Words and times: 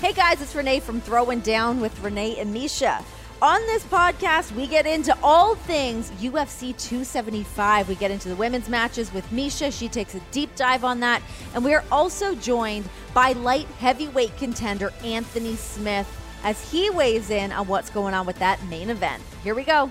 Hey 0.00 0.12
guys, 0.12 0.40
it's 0.40 0.54
Renee 0.54 0.78
from 0.78 1.00
Throwing 1.00 1.40
Down 1.40 1.80
with 1.80 2.00
Renee 2.00 2.38
and 2.38 2.52
Misha. 2.52 3.04
On 3.42 3.60
this 3.62 3.82
podcast, 3.82 4.52
we 4.52 4.68
get 4.68 4.86
into 4.86 5.12
all 5.24 5.56
things 5.56 6.12
UFC 6.20 6.66
275. 6.78 7.88
We 7.88 7.96
get 7.96 8.12
into 8.12 8.28
the 8.28 8.36
women's 8.36 8.68
matches 8.68 9.12
with 9.12 9.30
Misha. 9.32 9.72
She 9.72 9.88
takes 9.88 10.14
a 10.14 10.20
deep 10.30 10.54
dive 10.54 10.84
on 10.84 11.00
that. 11.00 11.20
And 11.52 11.64
we 11.64 11.74
are 11.74 11.82
also 11.90 12.36
joined 12.36 12.88
by 13.12 13.32
light 13.32 13.66
heavyweight 13.80 14.36
contender 14.36 14.92
Anthony 15.02 15.56
Smith 15.56 16.08
as 16.44 16.70
he 16.70 16.90
weighs 16.90 17.30
in 17.30 17.50
on 17.50 17.66
what's 17.66 17.90
going 17.90 18.14
on 18.14 18.24
with 18.24 18.38
that 18.38 18.64
main 18.66 18.90
event. 18.90 19.20
Here 19.42 19.56
we 19.56 19.64
go. 19.64 19.90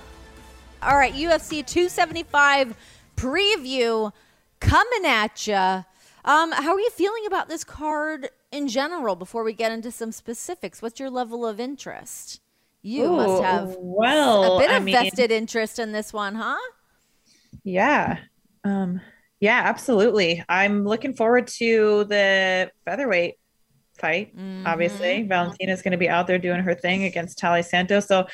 All 0.82 0.96
right, 0.96 1.14
UFC 1.14 1.68
275 1.68 2.78
preview 3.18 4.14
coming 4.62 5.06
at 5.06 5.46
you. 5.48 5.84
Um, 6.24 6.54
how 6.54 6.74
are 6.74 6.80
you 6.80 6.92
feeling 6.92 7.26
about 7.26 7.50
this 7.50 7.66
card 7.66 8.30
in 8.52 8.68
general 8.68 9.16
before 9.16 9.44
we 9.44 9.54
get 9.54 9.72
into 9.72 9.92
some 9.92 10.12
specifics? 10.12 10.82
What's 10.82 11.00
your 11.00 11.10
level 11.10 11.46
of 11.46 11.60
interest? 11.60 12.42
You 12.82 13.06
Ooh, 13.06 13.16
must 13.18 13.44
have 13.44 13.76
well, 13.80 14.58
a 14.58 14.60
bit 14.60 14.70
I 14.72 14.78
of 14.78 14.84
mean- 14.84 14.96
vested 14.96 15.32
interest 15.32 15.80
in 15.80 15.92
this 15.92 16.14
one, 16.14 16.36
huh? 16.36 16.56
Yeah. 17.64 18.20
Um, 18.64 19.02
yeah, 19.40 19.62
absolutely. 19.66 20.44
I'm 20.48 20.86
looking 20.86 21.14
forward 21.14 21.48
to 21.60 22.06
the 22.06 22.72
featherweight 22.86 23.36
fight. 24.00 24.34
Obviously, 24.66 25.20
Mm-hmm. 25.20 25.28
Valentina's 25.28 25.82
going 25.82 25.92
to 25.92 25.98
be 25.98 26.10
out 26.10 26.28
there 26.28 26.38
doing 26.40 26.62
her 26.62 26.74
thing 26.76 27.04
against 27.04 27.38
Tali 27.40 27.64
Santos. 27.64 28.08
So, 28.08 28.28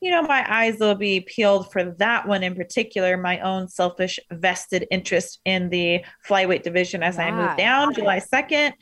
you 0.00 0.10
know, 0.12 0.22
my 0.22 0.44
eyes 0.48 0.76
will 0.78 0.94
be 0.94 1.20
peeled 1.20 1.72
for 1.72 1.84
that 1.98 2.26
one 2.28 2.42
in 2.44 2.54
particular. 2.54 3.16
My 3.16 3.40
own 3.40 3.68
selfish 3.68 4.18
vested 4.30 4.86
interest 4.90 5.40
in 5.44 5.70
the 5.70 6.04
flyweight 6.26 6.62
division 6.62 7.02
as 7.02 7.18
I 7.18 7.30
move 7.32 7.56
down 7.56 7.94
July 7.94 8.20
2nd. 8.20 8.72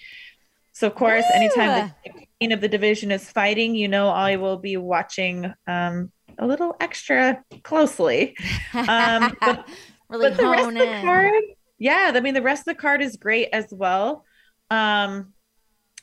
So, 0.77 0.89
of 0.89 0.95
course, 0.95 1.25
anytime 1.33 1.91
the 2.05 2.11
queen 2.39 2.53
of 2.53 2.61
the 2.61 2.69
division 2.69 3.11
is 3.11 3.31
fighting, 3.31 3.75
you 3.75 3.89
know, 3.89 4.11
I 4.11 4.37
will 4.37 4.59
be 4.59 4.77
watching 4.77 5.51
um, 5.67 6.13
a 6.39 6.47
little 6.47 6.77
extra 6.81 7.43
closely. 7.63 8.37
Um, 8.75 9.35
but 9.41 9.67
really 10.11 10.29
but 10.29 10.37
the 10.37 10.47
rest 10.51 10.69
of 10.69 10.75
the 10.75 11.01
card, 11.03 11.33
yeah, 11.79 12.13
I 12.15 12.21
mean 12.21 12.35
the 12.35 12.43
rest 12.43 12.69
of 12.69 12.77
the 12.77 12.79
card 12.79 13.01
is 13.01 13.17
great 13.17 13.49
as 13.55 13.69
well. 13.73 14.27
Um, 14.71 15.33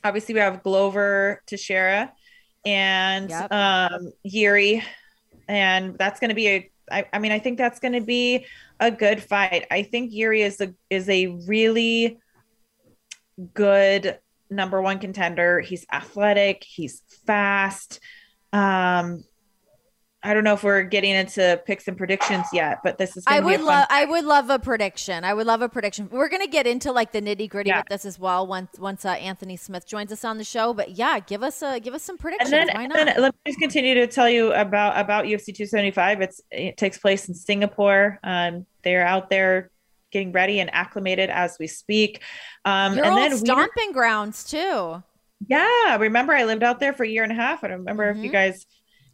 obviously 0.02 0.34
we 0.34 0.40
have 0.40 0.64
Glover 0.64 1.40
Teixeira 1.46 2.12
and 2.66 3.30
Yep. 3.30 3.52
um 3.52 4.10
Yuri, 4.24 4.82
and 5.46 5.96
that's 5.96 6.18
going 6.18 6.30
to 6.30 6.34
be 6.34 6.48
a. 6.48 6.70
I, 6.90 7.06
I 7.12 7.20
mean, 7.20 7.30
I 7.30 7.38
think 7.38 7.58
that's 7.58 7.78
going 7.78 7.94
to 7.94 8.00
be 8.00 8.44
a 8.80 8.90
good 8.90 9.22
fight. 9.22 9.68
I 9.70 9.84
think 9.84 10.12
Yuri 10.12 10.42
is 10.42 10.60
a 10.60 10.74
is 10.90 11.08
a 11.08 11.28
really 11.46 12.18
good 13.54 14.18
number 14.54 14.80
one 14.82 14.98
contender. 14.98 15.60
He's 15.60 15.84
athletic. 15.92 16.64
He's 16.66 17.02
fast. 17.26 18.00
Um, 18.52 19.24
I 20.26 20.32
don't 20.32 20.42
know 20.42 20.54
if 20.54 20.62
we're 20.64 20.84
getting 20.84 21.10
into 21.10 21.60
picks 21.66 21.86
and 21.86 21.98
predictions 21.98 22.46
yet, 22.50 22.78
but 22.82 22.96
this 22.96 23.14
is. 23.14 23.24
I 23.26 23.40
Gonna 23.40 23.46
be 23.46 23.54
a 23.54 23.58
would 23.58 23.66
love 23.66 23.86
I 23.90 24.04
would 24.06 24.24
love 24.24 24.48
a 24.48 24.58
prediction. 24.58 25.22
I 25.22 25.34
would 25.34 25.46
love 25.46 25.60
a 25.60 25.68
prediction. 25.68 26.08
We're 26.10 26.30
gonna 26.30 26.46
get 26.46 26.66
into 26.66 26.92
like 26.92 27.12
the 27.12 27.20
nitty 27.20 27.50
gritty 27.50 27.68
Yeah. 27.68 27.80
with 27.80 27.88
this 27.90 28.06
as 28.06 28.18
well 28.18 28.46
once 28.46 28.70
once 28.78 29.04
uh, 29.04 29.10
Anthony 29.10 29.58
Smith 29.58 29.86
joins 29.86 30.10
us 30.12 30.24
on 30.24 30.38
the 30.38 30.44
show. 30.44 30.72
But 30.72 30.92
yeah, 30.92 31.18
give 31.18 31.42
us 31.42 31.60
a 31.60 31.78
give 31.78 31.92
us 31.92 32.02
some 32.02 32.14
and 32.14 32.20
predictions. 32.20 32.50
then, 32.52 32.68
Why 32.68 32.84
and 32.84 32.88
not? 32.94 33.04
then 33.04 33.20
let 33.20 33.34
me 33.34 33.38
just 33.48 33.58
continue 33.60 33.92
to 33.96 34.06
tell 34.06 34.30
you 34.30 34.50
about 34.54 34.98
about 34.98 35.26
UFC 35.26 35.46
275. 35.54 36.22
It's 36.22 36.40
it 36.50 36.78
takes 36.78 36.96
place 36.96 37.28
in 37.28 37.34
Singapore. 37.34 38.18
Um, 38.24 38.64
they're 38.82 39.06
out 39.06 39.28
there 39.28 39.70
getting 40.14 40.32
ready 40.32 40.60
and 40.60 40.72
acclimated 40.72 41.28
as 41.28 41.56
we 41.60 41.66
speak. 41.66 42.22
Um, 42.64 42.96
and 42.98 43.16
then 43.18 43.30
we, 43.32 43.36
stomping 43.36 43.92
grounds 43.92 44.44
too. 44.44 45.02
yeah, 45.46 45.96
remember 45.96 46.32
I 46.32 46.44
lived 46.44 46.62
out 46.62 46.80
there 46.80 46.94
for 46.94 47.02
a 47.04 47.08
year 47.08 47.22
and 47.22 47.32
a 47.32 47.34
half. 47.34 47.62
I 47.62 47.68
don't 47.68 47.80
remember 47.80 48.08
if 48.08 48.16
you 48.16 48.30
Mhm. 48.30 48.32
guys, 48.32 48.64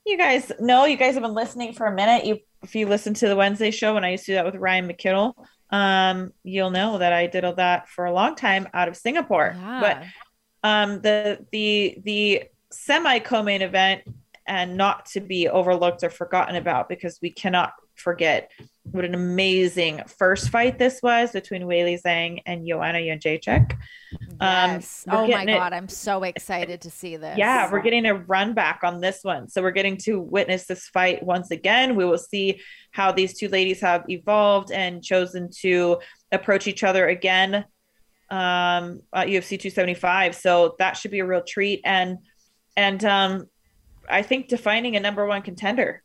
you 0.07 0.17
guys 0.17 0.53
know, 0.61 0.85
you 0.85 0.97
guys 0.97 1.15
have 1.15 1.23
been 1.25 1.35
listening 1.35 1.73
for 1.73 1.87
a 1.87 1.93
minute. 1.93 2.25
You 2.25 2.39
if 2.63 2.75
you 2.75 2.87
listen 2.87 3.15
to 3.15 3.27
the 3.27 3.35
Wednesday 3.37 3.71
show 3.71 3.95
when 3.95 4.05
I 4.05 4.11
used 4.11 4.27
to 4.27 4.33
do 4.33 4.35
that 4.37 4.45
with 4.45 4.55
Ryan 4.57 4.87
McKinnell, 4.87 5.33
um, 5.71 6.33
you'll 6.45 6.71
know 6.71 6.99
that 6.99 7.13
I 7.13 7.27
did 7.27 7.43
all 7.43 7.55
that 7.55 7.89
for 7.89 8.05
a 8.05 8.13
long 8.13 8.37
time 8.37 8.69
out 8.75 8.87
of 8.89 8.97
Singapore. 8.97 9.57
But 9.81 10.03
um 10.63 11.01
the 11.01 11.47
the 11.53 11.97
the 12.05 12.43
semi 12.71 13.19
co-main 13.21 13.63
event 13.63 14.03
and 14.47 14.77
not 14.77 15.07
to 15.07 15.21
be 15.21 15.49
overlooked 15.49 16.03
or 16.05 16.11
forgotten 16.11 16.57
about 16.57 16.89
because 16.89 17.19
we 17.23 17.31
cannot 17.31 17.73
forget 18.01 18.51
what 18.93 19.05
an 19.05 19.15
amazing 19.15 20.03
first 20.19 20.49
fight 20.49 20.79
this 20.79 21.01
was 21.03 21.33
between 21.33 21.63
Weili 21.63 22.01
Zhang 22.03 22.43
and 22.47 22.67
Joanna 22.67 22.99
Jędrzejczyk. 22.99 23.73
Um, 23.73 23.79
yes. 24.41 25.05
we're 25.07 25.17
Oh 25.17 25.27
my 25.29 25.43
it- 25.43 25.47
god, 25.47 25.73
I'm 25.73 25.89
so 25.89 26.23
excited 26.25 26.81
to 26.81 26.91
see 26.91 27.17
this. 27.17 27.39
Yeah, 27.39 27.71
we're 27.71 27.83
getting 27.83 28.07
a 28.07 28.15
run 28.15 28.55
back 28.55 28.81
on 28.83 29.01
this 29.01 29.21
one. 29.23 29.49
So 29.49 29.63
we're 29.63 29.71
getting 29.71 29.97
to 29.99 30.21
witness 30.21 30.67
this 30.67 30.89
fight 30.89 31.23
once 31.23 31.51
again. 31.51 31.95
We 31.95 32.05
will 32.05 32.19
see 32.19 32.61
how 32.91 33.13
these 33.13 33.35
two 33.39 33.49
ladies 33.49 33.81
have 33.83 34.05
evolved 34.09 34.73
and 34.73 35.05
chosen 35.05 35.51
to 35.61 35.99
approach 36.33 36.67
each 36.67 36.83
other 36.83 37.07
again 37.09 37.65
um 38.31 39.01
at 39.13 39.27
UFC 39.27 39.59
275. 39.59 40.35
So 40.37 40.77
that 40.79 40.97
should 40.97 41.11
be 41.11 41.19
a 41.19 41.27
real 41.27 41.43
treat 41.43 41.81
and 41.85 42.19
and 42.77 43.05
um 43.05 43.47
I 44.09 44.23
think 44.23 44.49
defining 44.49 44.97
a 44.97 45.01
number 45.01 45.27
one 45.27 45.43
contender. 45.43 46.03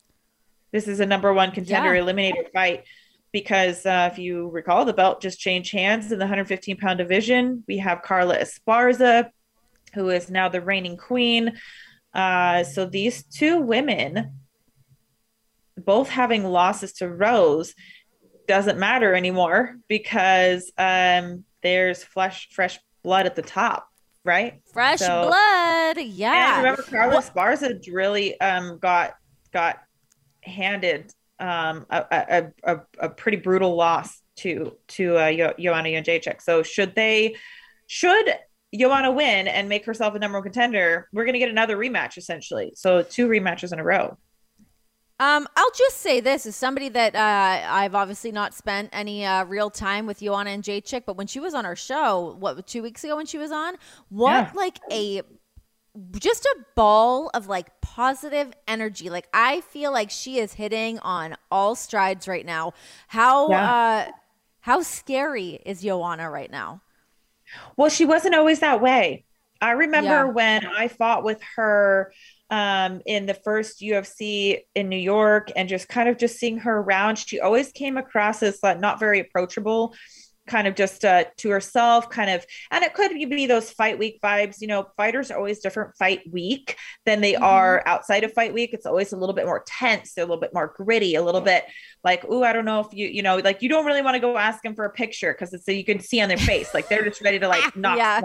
This 0.75 0.89
is 0.89 0.99
a 0.99 1.05
number 1.05 1.33
one 1.33 1.51
contender 1.51 1.95
Yeah. 1.95 2.01
eliminator 2.01 2.51
fight 2.51 2.83
because 3.31 3.85
uh, 3.85 4.09
if 4.11 4.19
you 4.19 4.49
recall, 4.49 4.83
the 4.83 4.91
belt 4.91 5.21
just 5.21 5.39
changed 5.39 5.71
hands 5.71 6.11
in 6.11 6.19
the 6.19 6.25
115 6.25 6.75
pound 6.75 6.97
division. 6.97 7.63
We 7.65 7.77
have 7.77 8.01
Carla 8.01 8.37
Esparza, 8.37 9.29
who 9.93 10.09
is 10.09 10.29
now 10.29 10.49
the 10.49 10.59
reigning 10.59 10.97
queen. 10.97 11.53
Uh, 12.13 12.65
so 12.65 12.85
these 12.85 13.23
two 13.23 13.61
women, 13.61 14.33
both 15.77 16.09
having 16.09 16.43
losses 16.43 16.91
to 16.95 17.07
Rose, 17.07 17.73
doesn't 18.45 18.77
matter 18.77 19.15
anymore 19.15 19.77
because 19.87 20.73
um, 20.77 21.45
there's 21.63 22.03
flesh, 22.03 22.49
fresh 22.51 22.79
blood 23.01 23.25
at 23.27 23.37
the 23.37 23.41
top, 23.41 23.87
right? 24.25 24.59
fresh 24.73 24.99
so- 24.99 25.27
blood. 25.29 25.99
Yeah. 26.05 26.57
remember, 26.57 26.81
Carla 26.81 27.21
Esparza 27.21 27.81
really 27.93 28.37
um, 28.41 28.77
got 28.77 29.13
got 29.53 29.77
handed 30.45 31.11
um, 31.39 31.85
a, 31.89 32.05
a, 32.11 32.73
a, 32.75 32.79
a 32.99 33.09
pretty 33.09 33.37
brutal 33.37 33.75
loss 33.75 34.21
to 34.37 34.75
to 34.89 35.17
uh, 35.17 35.31
jo- 35.33 35.53
Joanna 35.59 35.89
Jędrzejczyk. 35.89 36.41
So 36.41 36.63
should 36.63 36.95
they 36.95 37.35
should 37.87 38.27
Joanna 38.73 39.11
win 39.11 39.47
and 39.47 39.69
make 39.69 39.85
herself 39.85 40.15
a 40.15 40.19
number 40.19 40.37
one 40.37 40.43
contender, 40.43 41.07
we're 41.13 41.23
going 41.23 41.33
to 41.33 41.39
get 41.39 41.49
another 41.49 41.77
rematch 41.77 42.17
essentially. 42.17 42.73
So 42.75 43.03
two 43.03 43.27
rematches 43.27 43.71
in 43.71 43.79
a 43.79 43.83
row. 43.83 44.17
Um, 45.17 45.47
I'll 45.55 45.71
just 45.71 46.01
say 46.01 46.19
this 46.19 46.45
as 46.45 46.57
somebody 46.57 46.89
that 46.89 47.15
uh, 47.15 47.65
I've 47.71 47.95
obviously 47.95 48.33
not 48.33 48.53
spent 48.53 48.89
any 48.91 49.25
uh, 49.25 49.45
real 49.45 49.69
time 49.69 50.07
with 50.07 50.19
Joanna 50.19 50.49
Jędrzejczyk, 50.49 51.03
but 51.05 51.15
when 51.15 51.27
she 51.27 51.39
was 51.39 51.53
on 51.53 51.65
our 51.65 51.75
show, 51.77 52.35
what 52.37 52.67
two 52.67 52.83
weeks 52.83 53.01
ago 53.05 53.15
when 53.15 53.25
she 53.25 53.37
was 53.37 53.51
on, 53.51 53.75
what 54.09 54.31
Yeah. 54.31 54.51
like 54.55 54.77
a 54.91 55.21
just 56.19 56.45
a 56.45 56.55
ball 56.75 57.29
of 57.33 57.47
like 57.47 57.81
positive 57.81 58.53
energy. 58.67 59.09
Like 59.09 59.27
I 59.33 59.61
feel 59.61 59.91
like 59.91 60.09
she 60.11 60.39
is 60.39 60.53
hitting 60.53 60.99
on 60.99 61.35
all 61.51 61.75
strides 61.75 62.27
right 62.27 62.45
now. 62.45 62.73
How 63.07 63.51
uh, 63.53 64.07
how 64.61 64.81
scary 64.81 65.59
is 65.65 65.81
Joanna 65.81 66.29
right 66.29 66.51
now? 66.51 66.81
Well, 67.77 67.89
she 67.89 68.05
wasn't 68.05 68.35
always 68.35 68.59
that 68.59 68.81
way. 68.81 69.25
I 69.61 69.71
remember 69.71 70.09
Yeah. 70.09 70.23
when 70.25 70.65
I 70.65 70.87
fought 70.87 71.23
with 71.23 71.41
her 71.55 72.11
um, 72.49 73.01
in 73.05 73.25
the 73.25 73.33
first 73.33 73.79
UFC 73.81 74.59
in 74.75 74.89
New 74.89 74.97
York 74.97 75.51
and 75.55 75.69
just 75.69 75.87
kind 75.87 76.09
of 76.09 76.17
just 76.17 76.37
seeing 76.37 76.59
her 76.59 76.77
around. 76.77 77.17
She 77.17 77.39
always 77.39 77.71
came 77.71 77.97
across 77.97 78.43
as 78.43 78.59
like 78.61 78.79
not 78.79 78.99
very 78.99 79.19
approachable, 79.19 79.95
kind 80.47 80.67
of 80.67 80.75
just 80.75 81.03
uh, 81.03 81.25
to 81.37 81.49
herself, 81.49 82.09
kind 82.09 82.29
of, 82.29 82.45
and 82.71 82.83
it 82.83 82.93
could 82.93 83.11
be 83.11 83.45
those 83.47 83.71
fight 83.71 83.97
week 83.97 84.19
vibes. 84.23 84.61
You 84.61 84.67
know, 84.67 84.87
fighters 84.97 85.31
are 85.31 85.37
always 85.37 85.59
different 85.59 85.95
fight 85.97 86.21
week 86.31 86.77
than 87.05 87.21
they 87.21 87.33
Mhm. 87.33 87.41
are 87.41 87.83
outside 87.85 88.23
of 88.23 88.33
fight 88.33 88.53
week. 88.53 88.71
It's 88.73 88.85
always 88.85 89.11
a 89.13 89.17
little 89.17 89.35
bit 89.35 89.45
more 89.45 89.63
tense, 89.67 90.17
a 90.17 90.21
little 90.21 90.37
bit 90.37 90.53
more 90.53 90.73
gritty, 90.75 91.15
a 91.15 91.21
little 91.23 91.41
bit 91.41 91.65
like, 92.03 92.23
oh, 92.29 92.43
I 92.43 92.53
don't 92.53 92.65
know 92.65 92.79
if 92.81 92.87
you, 92.93 93.07
you 93.07 93.23
know, 93.23 93.37
like 93.37 93.61
you 93.61 93.69
don't 93.69 93.85
really 93.85 94.01
want 94.01 94.15
to 94.15 94.19
go 94.19 94.37
ask 94.37 94.61
them 94.61 94.75
for 94.75 94.85
a 94.85 94.91
picture 94.91 95.33
because 95.33 95.53
it's 95.53 95.65
so 95.65 95.71
you 95.71 95.83
can 95.83 95.99
see 95.99 96.21
on 96.21 96.29
their 96.29 96.37
face, 96.37 96.73
like 96.73 96.87
they're 96.89 97.03
just 97.03 97.21
ready 97.21 97.39
to 97.39 97.47
like 97.47 97.75
knock 97.75 97.97
Yeah. 97.97 98.21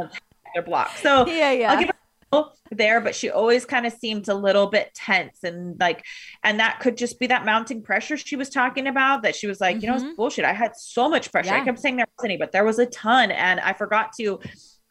their 0.55 0.63
block. 0.63 0.91
So 0.99 1.27
Yeah, 1.27 1.53
yeah. 1.53 1.73
I'll 1.73 1.79
give 1.79 1.89
her 1.89 1.95
a 1.95 1.97
little 1.97 2.00
there, 2.71 3.01
but 3.01 3.15
she 3.15 3.31
always 3.31 3.65
kind 3.65 3.87
of 3.87 3.93
seemed 3.93 4.29
a 4.29 4.35
little 4.35 4.69
bit 4.69 4.93
tense 4.95 5.43
and 5.43 5.79
like, 5.81 6.05
and 6.45 6.61
that 6.61 6.81
could 6.81 6.97
just 6.97 7.19
be 7.19 7.27
that 7.29 7.45
mounting 7.45 7.83
pressure 7.83 8.17
she 8.17 8.37
was 8.37 8.49
talking 8.49 8.87
about. 8.87 9.23
That 9.23 9.35
she 9.35 9.47
was 9.47 9.61
like, 9.61 9.83
you 9.83 9.89
know, 9.89 9.97
it's 9.97 10.17
bullshit. 10.17 10.45
I 10.45 10.53
had 10.53 10.77
so 10.77 11.09
much 11.09 11.33
pressure. 11.33 11.53
I 11.53 11.65
kept 11.65 11.79
saying 11.79 11.97
there 11.97 12.07
wasn't 12.17 12.31
any, 12.33 12.39
but 12.39 12.53
there 12.53 12.65
was 12.65 12.79
a 12.79 12.87
ton, 12.87 13.31
and 13.31 13.61
I 13.61 13.73
forgot 13.73 14.13
to 14.19 14.41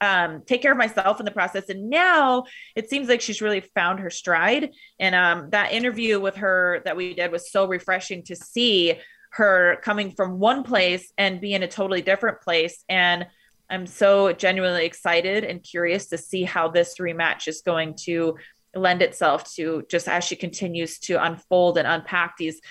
um 0.02 0.44
take 0.46 0.62
care 0.62 0.72
of 0.72 0.78
myself 0.78 1.20
in 1.20 1.26
the 1.26 1.32
process 1.32 1.68
and 1.68 1.90
now 1.90 2.46
it 2.74 2.90
seems 2.90 3.10
like 3.10 3.20
she's 3.20 3.42
really 3.42 3.60
found 3.60 4.00
her 4.00 4.10
stride 4.10 4.70
and 4.98 5.14
um 5.14 5.50
that 5.50 5.74
interview 5.74 6.22
with 6.22 6.38
her 6.38 6.82
that 6.86 6.96
we 6.96 7.14
did 7.14 7.30
was 7.34 7.52
so 7.52 7.68
refreshing 7.68 8.24
to 8.24 8.34
see 8.34 8.98
her 9.32 9.78
coming 9.84 10.12
from 10.12 10.40
one 10.40 10.64
place 10.64 11.12
and 11.18 11.42
be 11.42 11.54
in 11.54 11.64
a 11.64 11.68
totally 11.68 12.02
different 12.02 12.40
place 12.42 12.84
and 12.88 13.28
I'm 13.70 13.86
so 13.86 14.34
genuinely 14.34 14.86
excited 14.86 15.44
and 15.44 15.62
curious 15.62 16.08
to 16.08 16.18
see 16.18 16.44
how 16.44 16.70
this 16.70 16.98
rematch 16.98 17.48
is 17.48 17.62
going 17.62 17.96
to 18.06 18.38
lend 18.76 19.02
itself 19.02 19.52
to 19.56 19.84
just 19.90 20.08
as 20.08 20.24
she 20.24 20.36
continues 20.36 21.00
to 21.00 21.24
unfold 21.24 21.78
and 21.78 21.88
unpack 21.88 22.38
these 22.38 22.62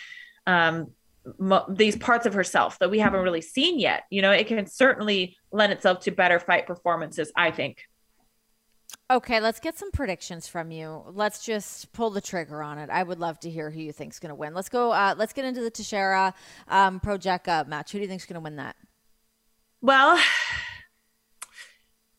um, 0.47 0.89
mo- 1.39 1.67
these 1.69 1.97
parts 1.97 2.27
of 2.27 2.35
herself 2.35 2.79
that 2.79 2.91
we 2.91 2.99
haven't 2.99 3.23
really 3.23 3.41
seen 3.41 3.79
yet. 3.79 4.05
You 4.11 4.23
know, 4.23 4.31
it 4.31 4.47
can 4.47 4.67
certainly 4.67 5.37
lend 5.53 5.73
itself 5.73 6.00
to 6.00 6.11
better 6.11 6.39
fight 6.39 6.67
performances, 6.67 7.31
I 7.37 7.50
think. 7.50 7.85
Okay, 9.11 9.41
let's 9.41 9.61
get 9.61 9.79
some 9.79 9.91
predictions 9.91 10.49
from 10.49 10.71
you. 10.71 11.03
Let's 11.09 11.45
just 11.45 11.93
pull 11.93 12.11
the 12.11 12.21
trigger 12.21 12.62
on 12.62 12.79
it. 12.79 12.91
I 12.91 13.03
would 13.03 13.19
love 13.19 13.41
to 13.41 13.50
hear 13.50 13.71
who 13.71 13.81
you 13.81 13.93
think's 13.93 14.19
going 14.19 14.31
to 14.31 14.35
win. 14.35 14.53
Let's 14.55 14.69
go. 14.69 14.93
Uh, 14.93 15.15
let's 15.17 15.33
get 15.33 15.47
into 15.47 15.62
the 15.62 15.71
Teixeira 15.71 16.35
um, 16.69 17.00
match. 17.03 17.93
Who 17.93 17.99
do 17.99 18.03
you 18.03 18.09
think's 18.09 18.27
going 18.27 18.35
to 18.35 18.41
win 18.41 18.56
that? 18.56 18.77
Well, 19.81 20.21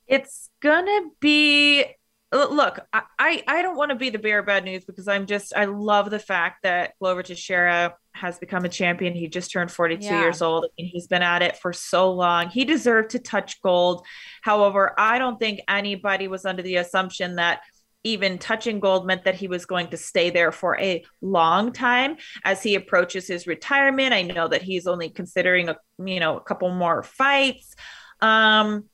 it's 0.09 0.49
gonna 0.61 1.01
be 1.19 1.85
look, 2.31 2.79
I, 2.93 3.43
I 3.47 3.61
don't 3.61 3.75
want 3.75 3.89
to 3.89 3.95
be 3.95 4.11
the 4.11 4.19
bearer 4.19 4.41
of 4.41 4.45
bad 4.45 4.63
news 4.63 4.85
because 4.85 5.07
I'm 5.07 5.25
just 5.25 5.53
I 5.55 5.65
love 5.65 6.09
the 6.11 6.19
fact 6.19 6.63
that 6.63 6.93
Glover 6.99 7.23
Teixeira 7.23 7.95
has 8.13 8.37
become 8.37 8.65
a 8.65 8.69
champion. 8.69 9.13
He 9.13 9.27
just 9.27 9.51
turned 9.51 9.71
42 9.71 10.05
yeah. 10.05 10.21
years 10.21 10.41
old 10.41 10.65
and 10.77 10.87
he's 10.87 11.07
been 11.07 11.21
at 11.21 11.41
it 11.41 11.57
for 11.57 11.73
so 11.73 12.11
long. 12.11 12.49
He 12.49 12.65
deserved 12.65 13.11
to 13.11 13.19
touch 13.19 13.61
gold. 13.61 14.05
However, 14.41 14.93
I 14.97 15.17
don't 15.17 15.39
think 15.39 15.61
anybody 15.67 16.27
was 16.27 16.45
under 16.45 16.61
the 16.61 16.75
assumption 16.75 17.37
that 17.37 17.61
even 18.03 18.37
touching 18.37 18.79
gold 18.79 19.05
meant 19.05 19.25
that 19.25 19.35
he 19.35 19.47
was 19.47 19.65
going 19.65 19.87
to 19.89 19.97
stay 19.97 20.29
there 20.29 20.51
for 20.51 20.79
a 20.79 21.03
long 21.21 21.73
time 21.73 22.15
as 22.45 22.63
he 22.63 22.75
approaches 22.75 23.27
his 23.27 23.47
retirement. 23.47 24.13
I 24.13 24.21
know 24.21 24.47
that 24.47 24.61
he's 24.61 24.87
only 24.87 25.09
considering 25.09 25.67
a 25.69 25.77
you 25.97 26.19
know 26.19 26.37
a 26.37 26.41
couple 26.41 26.69
more 26.73 27.03
fights. 27.03 27.75
Um 28.21 28.85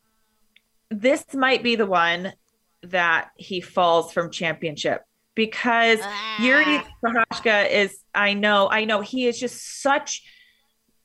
this 0.90 1.34
might 1.34 1.64
be 1.64 1.76
the 1.76 1.86
one 1.86 2.34
that 2.84 3.32
he 3.36 3.62
falls 3.62 4.14
from 4.14 4.32
championship 4.32 5.02
because 5.36 6.00
ah. 6.02 6.42
Yuri 6.42 6.82
Prochazka 7.04 7.70
is 7.70 8.00
I 8.14 8.34
know 8.34 8.70
I 8.70 8.86
know 8.86 9.02
he 9.02 9.28
is 9.28 9.40
just 9.40 9.82
such 9.82 10.24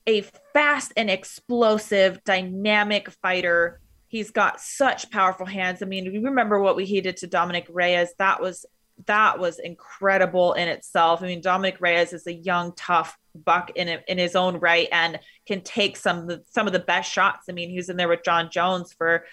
a 0.06 0.22
fast 0.52 0.92
and 0.96 1.10
explosive 1.10 2.22
dynamic 2.24 3.10
fighter. 3.10 3.80
He's 4.08 4.30
got 4.30 4.60
such 4.60 5.10
powerful 5.10 5.46
hands. 5.46 5.82
I 5.82 5.86
mean 5.86 6.04
you 6.04 6.22
remember 6.22 6.60
what 6.60 6.76
we 6.76 6.84
he 6.84 7.00
did 7.00 7.18
to 7.18 7.26
Dominick 7.26 7.66
Reyes 7.68 8.14
that 8.18 8.40
was 8.40 8.64
that 9.06 9.38
was 9.38 9.58
incredible 9.58 10.52
in 10.52 10.68
itself. 10.68 11.22
I 11.22 11.26
mean 11.26 11.40
Dominick 11.40 11.80
Reyes 11.80 12.12
is 12.12 12.26
a 12.26 12.34
young 12.34 12.72
tough 12.76 13.16
buck 13.34 13.70
in 13.74 13.88
in 14.06 14.18
his 14.18 14.36
own 14.36 14.56
right 14.58 14.88
and 14.92 15.18
can 15.46 15.62
take 15.62 15.96
some 15.96 16.18
of 16.18 16.26
the, 16.28 16.42
some 16.46 16.66
of 16.66 16.72
the 16.72 16.78
best 16.78 17.10
shots. 17.10 17.46
I 17.48 17.52
mean 17.52 17.70
he 17.70 17.76
was 17.76 17.88
in 17.88 17.96
there 17.96 18.08
with 18.08 18.24
Jon 18.24 18.50
Jones 18.50 18.92
for 18.92 19.24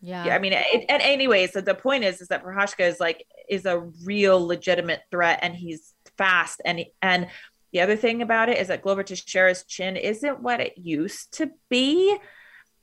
yeah. 0.00 0.26
yeah 0.26 0.34
I 0.34 0.38
mean, 0.38 0.52
it, 0.54 0.84
and 0.88 1.02
anyways, 1.02 1.52
so 1.52 1.60
the 1.60 1.74
point 1.74 2.04
is, 2.04 2.20
is 2.20 2.28
that 2.28 2.44
Prochazka 2.44 2.86
is 2.88 3.00
like, 3.00 3.24
is 3.48 3.66
a 3.66 3.80
real 4.04 4.44
legitimate 4.44 5.00
threat 5.10 5.40
and 5.42 5.54
he's 5.54 5.94
fast. 6.16 6.60
And, 6.64 6.84
and 7.02 7.28
the 7.72 7.80
other 7.80 7.96
thing 7.96 8.22
about 8.22 8.48
it 8.48 8.58
is 8.58 8.68
that 8.68 8.82
Glover 8.82 9.02
Teixeira's 9.02 9.64
chin 9.64 9.96
isn't 9.96 10.40
what 10.40 10.60
it 10.60 10.78
used 10.78 11.34
to 11.38 11.50
be. 11.68 12.16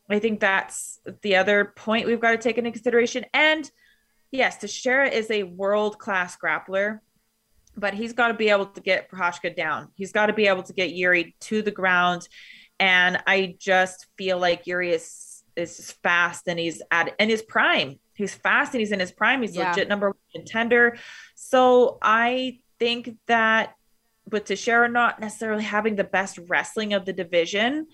I 0.09 0.19
think 0.19 0.39
that's 0.39 0.99
the 1.21 1.37
other 1.37 1.73
point 1.75 2.05
we've 2.05 2.19
got 2.19 2.31
to 2.31 2.37
take 2.37 2.57
into 2.57 2.71
consideration. 2.71 3.25
And 3.33 3.69
yes, 4.31 4.57
Teixeira 4.57 5.09
is 5.09 5.31
a 5.31 5.43
world 5.43 5.97
class 5.97 6.37
grappler, 6.37 6.99
but 7.75 7.93
he's 7.93 8.13
got 8.13 8.27
to 8.27 8.33
be 8.35 8.49
able 8.49 8.67
to 8.67 8.81
get 8.81 9.09
Prochazka 9.09 9.55
down. 9.55 9.89
He's 9.95 10.11
got 10.11 10.27
to 10.27 10.33
be 10.33 10.47
able 10.47 10.63
to 10.63 10.73
get 10.73 10.91
Yuri 10.91 11.35
to 11.41 11.61
the 11.61 11.71
ground. 11.71 12.27
And 12.79 13.17
I 13.25 13.55
just 13.57 14.07
feel 14.17 14.37
like 14.37 14.67
Yuri 14.67 14.91
is 14.91 15.09
is 15.55 15.91
fast 16.03 16.47
and 16.47 16.59
he's 16.59 16.81
at 16.91 17.13
in 17.19 17.29
his 17.29 17.41
prime. 17.41 17.99
He's 18.13 18.33
fast 18.33 18.73
and 18.73 18.79
he's 18.79 18.91
in 18.91 18.99
his 18.99 19.11
prime. 19.11 19.41
He's 19.41 19.55
yeah. 19.55 19.69
legit 19.69 19.87
number 19.87 20.07
one 20.07 20.15
contender. 20.33 20.97
So 21.35 21.97
I 22.01 22.59
think 22.79 23.17
that 23.27 23.75
with 24.31 24.45
Teixeira 24.45 24.89
not 24.89 25.19
necessarily 25.19 25.63
having 25.63 25.95
the 25.95 26.03
best 26.03 26.39
wrestling 26.47 26.93
of 26.93 27.05
the 27.05 27.13
division, 27.13 27.87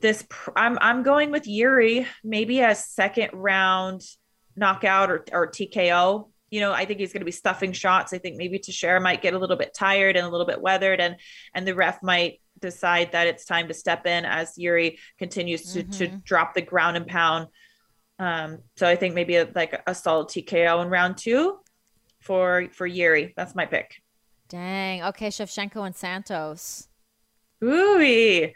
this 0.00 0.24
I'm 0.56 0.78
I'm 0.80 1.02
going 1.02 1.30
with 1.30 1.46
Yuri, 1.46 2.06
maybe 2.22 2.60
a 2.60 2.74
second 2.74 3.30
round 3.32 4.02
knockout 4.56 5.10
or, 5.10 5.24
or 5.32 5.50
TKO. 5.50 6.28
You 6.50 6.60
know, 6.60 6.72
I 6.72 6.84
think 6.84 7.00
he's 7.00 7.14
going 7.14 7.22
to 7.22 7.26
be 7.26 7.32
stuffing 7.32 7.72
shots. 7.72 8.12
I 8.12 8.18
think 8.18 8.36
maybe 8.36 8.58
Teixeira 8.58 9.00
might 9.00 9.22
get 9.22 9.32
a 9.32 9.38
little 9.38 9.56
bit 9.56 9.72
tired 9.72 10.16
and 10.16 10.26
a 10.26 10.28
little 10.28 10.46
bit 10.46 10.60
weathered, 10.60 11.00
and 11.00 11.16
and 11.54 11.66
the 11.66 11.74
ref 11.74 12.02
might 12.02 12.41
decide 12.62 13.12
that 13.12 13.26
it's 13.26 13.44
time 13.44 13.68
to 13.68 13.74
step 13.74 14.06
in 14.06 14.24
as 14.24 14.56
Yuri 14.56 14.98
continues 15.18 15.74
to, 15.74 15.82
mm-hmm. 15.82 15.90
to 15.90 16.06
drop 16.24 16.54
the 16.54 16.62
ground 16.62 16.96
and 16.96 17.06
pound. 17.06 17.48
Um, 18.18 18.60
so 18.76 18.86
I 18.86 18.96
think 18.96 19.14
maybe 19.14 19.36
a, 19.36 19.48
like 19.54 19.82
a 19.86 19.94
solid 19.94 20.28
TKO 20.28 20.82
in 20.82 20.88
round 20.88 21.18
two 21.18 21.58
for 22.20 22.68
for 22.72 22.86
Yuri. 22.86 23.34
That's 23.36 23.54
my 23.54 23.66
pick. 23.66 24.00
Dang. 24.48 25.02
Okay, 25.04 25.28
Shevchenko 25.28 25.84
and 25.84 25.96
Santos. 25.96 26.88
Ooh. 27.64 28.48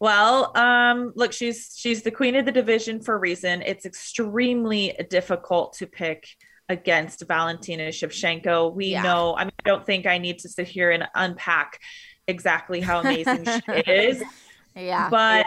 Well, 0.00 0.56
um, 0.56 1.12
look, 1.16 1.32
she's 1.32 1.74
she's 1.76 2.02
the 2.02 2.10
queen 2.10 2.36
of 2.36 2.44
the 2.44 2.52
division 2.52 3.00
for 3.00 3.14
a 3.14 3.18
reason. 3.18 3.62
It's 3.62 3.84
extremely 3.84 4.96
difficult 5.10 5.72
to 5.78 5.86
pick 5.86 6.28
against 6.68 7.26
Valentina 7.26 7.88
Shevchenko. 7.88 8.72
We 8.74 8.86
yeah. 8.86 9.02
know, 9.02 9.34
I 9.36 9.44
mean, 9.44 9.52
I 9.64 9.68
don't 9.68 9.84
think 9.84 10.06
I 10.06 10.18
need 10.18 10.38
to 10.40 10.48
sit 10.48 10.68
here 10.68 10.90
and 10.90 11.08
unpack 11.14 11.80
exactly 12.28 12.80
how 12.80 13.00
amazing 13.00 13.44
she 13.44 13.72
is. 13.90 14.22
Yeah. 14.76 15.08
But 15.10 15.46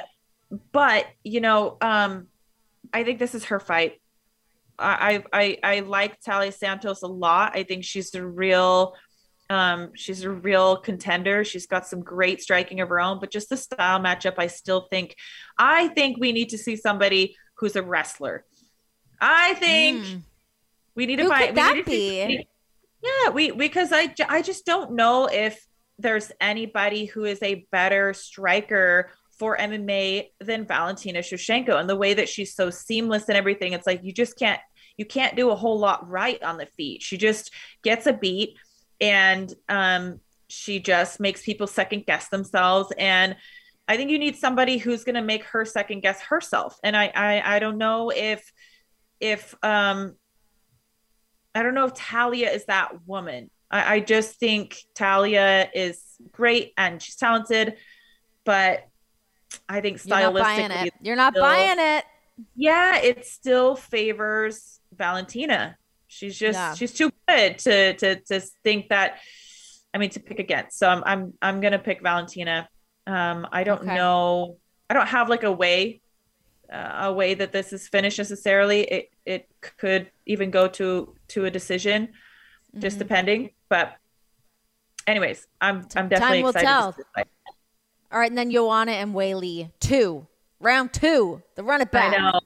but 0.73 1.05
you 1.23 1.39
know, 1.39 1.77
um, 1.79 2.27
I 2.91 3.03
think 3.03 3.19
this 3.19 3.33
is 3.33 3.45
her 3.45 3.59
fight. 3.59 4.01
I 4.77 5.23
I 5.31 5.57
I 5.63 5.79
like 5.81 6.19
Taila 6.21 6.53
Santos 6.53 7.03
a 7.03 7.07
lot. 7.07 7.55
I 7.55 7.63
think 7.63 7.85
she's 7.85 8.13
a 8.15 8.25
real 8.25 8.95
um, 9.49 9.91
she's 9.95 10.23
a 10.23 10.29
real 10.29 10.77
contender. 10.77 11.43
She's 11.43 11.67
got 11.67 11.85
some 11.85 12.01
great 12.01 12.41
striking 12.41 12.79
of 12.79 12.89
her 12.89 12.99
own, 12.99 13.19
but 13.19 13.31
just 13.31 13.49
the 13.49 13.57
style 13.57 13.99
matchup, 13.99 14.35
I 14.37 14.47
still 14.47 14.87
think 14.89 15.15
I 15.57 15.89
think 15.89 16.17
we 16.19 16.31
need 16.31 16.49
to 16.49 16.57
see 16.57 16.75
somebody 16.75 17.35
who's 17.55 17.75
a 17.75 17.83
wrestler. 17.83 18.45
I 19.19 19.53
think 19.55 20.03
mm. 20.03 20.21
we 20.95 21.05
need 21.05 21.17
to 21.17 21.23
Who 21.23 21.29
find 21.29 21.47
could 21.47 21.55
that 21.55 21.85
be? 21.85 21.91
See, 21.91 22.47
yeah, 23.03 23.29
we 23.29 23.51
because 23.51 23.91
I 23.91 24.13
I 24.27 24.41
just 24.41 24.65
don't 24.65 24.93
know 24.93 25.27
if 25.31 25.63
there's 26.01 26.31
anybody 26.42 27.06
who 27.06 27.25
is 27.25 27.42
a 27.42 27.65
better 27.71 28.13
striker 28.13 29.12
for 29.38 29.57
MMA 29.57 30.30
than 30.39 30.65
Valentina 30.65 31.19
Shevchenko 31.19 31.80
and 31.80 31.89
the 31.89 31.95
way 31.95 32.13
that 32.13 32.30
she's 32.30 32.53
so 32.53 32.69
seamless 32.69 33.27
and 33.27 33.38
everything. 33.38 33.74
It's 33.74 33.88
like 33.88 34.03
you 34.03 34.12
just 34.12 34.38
can't 34.38 34.59
you 34.98 35.06
can't 35.06 35.36
do 35.36 35.50
a 35.50 35.56
whole 35.56 35.80
lot 35.80 36.08
right 36.08 36.41
on 36.43 36.58
the 36.58 36.67
feet. 36.77 37.01
She 37.01 37.17
just 37.17 37.51
gets 37.84 38.05
a 38.05 38.13
beat 38.13 38.58
and 39.00 39.51
um, 39.67 40.20
she 40.48 40.79
just 40.79 41.20
makes 41.20 41.43
people 41.43 41.65
second 41.65 42.05
guess 42.05 42.27
themselves. 42.29 42.91
And 42.98 43.36
I 43.88 43.98
think 43.98 44.12
you 44.12 44.20
need 44.20 44.36
somebody 44.36 44.77
who's 44.77 45.03
going 45.03 45.15
to 45.15 45.22
make 45.22 45.43
her 45.46 45.65
second 45.65 46.01
guess 46.01 46.22
herself. 46.22 46.77
And 46.84 46.96
I, 46.96 47.12
I 47.15 47.55
I 47.55 47.60
don't 47.60 47.77
know 47.77 48.12
if 48.12 48.51
if 49.20 49.55
um 49.63 50.15
I 51.55 51.63
don't 51.63 51.74
know 51.74 51.86
if 51.86 51.93
Talia 51.93 52.51
is 52.51 52.65
that 52.65 53.08
woman. 53.08 53.50
I, 53.71 53.95
I 53.95 53.99
just 54.01 54.39
think 54.39 54.77
Talia 54.93 55.69
is 55.73 56.01
great 56.31 56.73
and 56.77 57.01
she's 57.01 57.15
talented, 57.15 57.77
but 58.43 58.87
I 59.67 59.81
think 59.81 60.01
stylistically, 60.01 60.89
You're 61.01 61.15
not 61.15 61.33
still, 61.33 61.43
buying 61.43 61.77
it. 61.79 62.05
Yeah, 62.55 62.97
it 62.97 63.25
still 63.25 63.75
favors 63.75 64.79
Valentina. 64.95 65.77
She's 66.07 66.37
just 66.37 66.57
yeah. 66.57 66.73
she's 66.73 66.93
too 66.93 67.11
good 67.27 67.57
to 67.59 67.93
to 67.93 68.15
to 68.21 68.41
think 68.63 68.89
that. 68.89 69.19
I 69.93 69.97
mean, 69.97 70.09
to 70.11 70.21
pick 70.21 70.39
against. 70.39 70.79
So 70.79 70.87
I'm 70.87 71.03
I'm 71.05 71.33
I'm 71.41 71.61
gonna 71.61 71.79
pick 71.79 72.01
Valentina. 72.01 72.67
Um, 73.07 73.47
I 73.51 73.63
don't 73.63 73.81
okay. 73.81 73.95
know. 73.95 74.57
I 74.89 74.93
don't 74.93 75.07
have 75.07 75.29
like 75.29 75.43
a 75.43 75.51
way, 75.51 76.01
uh, 76.71 77.07
a 77.07 77.13
way 77.13 77.33
that 77.33 77.51
this 77.51 77.73
is 77.73 77.87
finished 77.87 78.17
necessarily. 78.17 78.81
It 78.81 79.09
it 79.25 79.49
could 79.77 80.11
even 80.25 80.49
go 80.49 80.67
to 80.69 81.15
to 81.29 81.45
a 81.45 81.51
decision, 81.51 82.09
just 82.77 82.95
mm-hmm. 82.95 82.99
depending. 82.99 83.49
But 83.71 83.95
anyways, 85.07 85.47
I'm 85.61 85.87
I'm 85.95 86.09
definitely 86.09 86.19
Time 86.19 86.43
will 86.43 86.49
excited. 86.49 86.67
Tell. 86.67 86.95
All 88.11 88.19
right, 88.19 88.29
and 88.29 88.37
then 88.37 88.51
Joanna 88.51 88.91
and 88.91 89.15
Weili 89.15 89.71
two 89.79 90.27
round 90.59 90.91
two, 90.91 91.41
the 91.55 91.63
run 91.63 91.79
it 91.79 91.89
back. 91.89 92.13
I 92.13 92.17
know. 92.17 92.39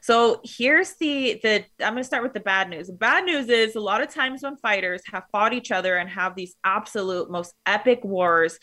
So 0.00 0.40
here's 0.42 0.94
the 0.94 1.38
the 1.42 1.64
I'm 1.84 1.92
going 1.92 1.96
to 1.98 2.04
start 2.04 2.22
with 2.22 2.32
the 2.32 2.40
bad 2.40 2.70
news. 2.70 2.86
The 2.86 2.94
bad 2.94 3.26
news 3.26 3.50
is 3.50 3.76
a 3.76 3.80
lot 3.80 4.00
of 4.00 4.08
times 4.08 4.42
when 4.42 4.56
fighters 4.56 5.02
have 5.12 5.24
fought 5.30 5.52
each 5.52 5.70
other 5.70 5.98
and 5.98 6.08
have 6.08 6.34
these 6.34 6.56
absolute 6.64 7.30
most 7.30 7.52
epic 7.66 8.02
wars, 8.02 8.58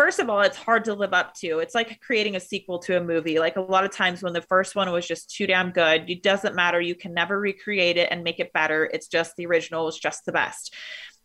first 0.00 0.18
of 0.18 0.30
all, 0.30 0.40
it's 0.40 0.56
hard 0.56 0.82
to 0.82 0.94
live 0.94 1.12
up 1.12 1.34
to. 1.34 1.58
It's 1.58 1.74
like 1.74 2.00
creating 2.00 2.34
a 2.34 2.40
sequel 2.40 2.78
to 2.78 2.96
a 2.96 3.04
movie. 3.04 3.38
Like 3.38 3.56
a 3.56 3.60
lot 3.60 3.84
of 3.84 3.90
times 3.90 4.22
when 4.22 4.32
the 4.32 4.40
first 4.40 4.74
one 4.74 4.90
was 4.90 5.06
just 5.06 5.30
too 5.30 5.46
damn 5.46 5.72
good, 5.72 6.08
it 6.08 6.22
doesn't 6.22 6.54
matter. 6.54 6.80
You 6.80 6.94
can 6.94 7.12
never 7.12 7.38
recreate 7.38 7.98
it 7.98 8.08
and 8.10 8.24
make 8.24 8.40
it 8.40 8.50
better. 8.54 8.88
It's 8.94 9.08
just 9.08 9.36
the 9.36 9.44
original 9.44 9.88
is 9.88 9.98
just 9.98 10.24
the 10.24 10.32
best. 10.32 10.74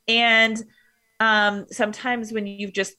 And 0.10 0.62
um, 1.22 1.68
sometimes 1.72 2.34
when 2.34 2.48
you've 2.48 2.74
just 2.74 2.96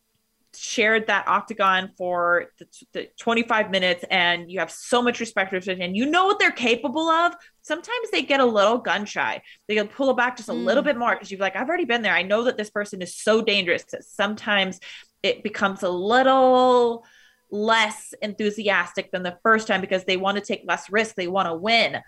shared 0.54 1.08
that 1.08 1.28
octagon 1.28 1.90
for 1.98 2.46
the, 2.58 2.66
the 2.94 3.08
25 3.18 3.70
minutes 3.70 4.02
and 4.10 4.50
you 4.50 4.58
have 4.58 4.70
so 4.70 5.02
much 5.02 5.20
respect 5.20 5.50
for 5.50 5.60
them 5.60 5.82
and 5.82 5.94
you 5.94 6.06
know 6.06 6.24
what 6.24 6.38
they're 6.38 6.50
capable 6.50 7.08
of 7.08 7.34
sometimes 7.60 8.10
they 8.10 8.22
get 8.22 8.40
a 8.40 8.44
little 8.44 8.78
gun 8.78 9.04
shy 9.04 9.42
they 9.68 9.82
pull 9.84 10.10
it 10.10 10.16
back 10.16 10.36
just 10.36 10.48
a 10.48 10.52
mm. 10.52 10.64
little 10.64 10.82
bit 10.82 10.96
more 10.96 11.14
because 11.14 11.30
you're 11.30 11.40
like 11.40 11.56
i've 11.56 11.68
already 11.68 11.84
been 11.84 12.00
there 12.00 12.14
i 12.14 12.22
know 12.22 12.44
that 12.44 12.56
this 12.56 12.70
person 12.70 13.02
is 13.02 13.14
so 13.14 13.42
dangerous 13.42 13.84
that 13.84 14.02
sometimes 14.04 14.80
it 15.26 15.42
becomes 15.42 15.82
a 15.82 15.88
little 15.88 17.04
less 17.50 18.14
enthusiastic 18.22 19.10
than 19.12 19.22
the 19.22 19.38
first 19.42 19.68
time 19.68 19.80
because 19.80 20.04
they 20.04 20.16
want 20.16 20.36
to 20.36 20.42
take 20.42 20.62
less 20.66 20.90
risk 20.90 21.14
they 21.14 21.28
want 21.28 21.46
to 21.46 21.54
win 21.54 22.00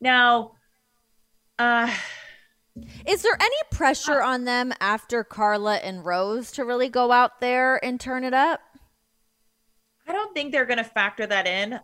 now 0.00 0.52
uh 1.58 1.92
is 3.06 3.22
there 3.22 3.36
any 3.38 3.56
pressure 3.70 4.22
on 4.22 4.44
them 4.44 4.72
after 4.80 5.24
Carla 5.24 5.76
and 5.76 6.04
Rose 6.04 6.52
to 6.52 6.64
really 6.64 6.88
go 6.88 7.12
out 7.12 7.40
there 7.40 7.82
and 7.84 8.00
turn 8.00 8.24
it 8.24 8.32
up? 8.32 8.60
I 10.08 10.12
don't 10.12 10.34
think 10.34 10.52
they're 10.52 10.66
going 10.66 10.78
to 10.78 10.84
factor 10.84 11.26
that 11.26 11.46
in, 11.46 11.78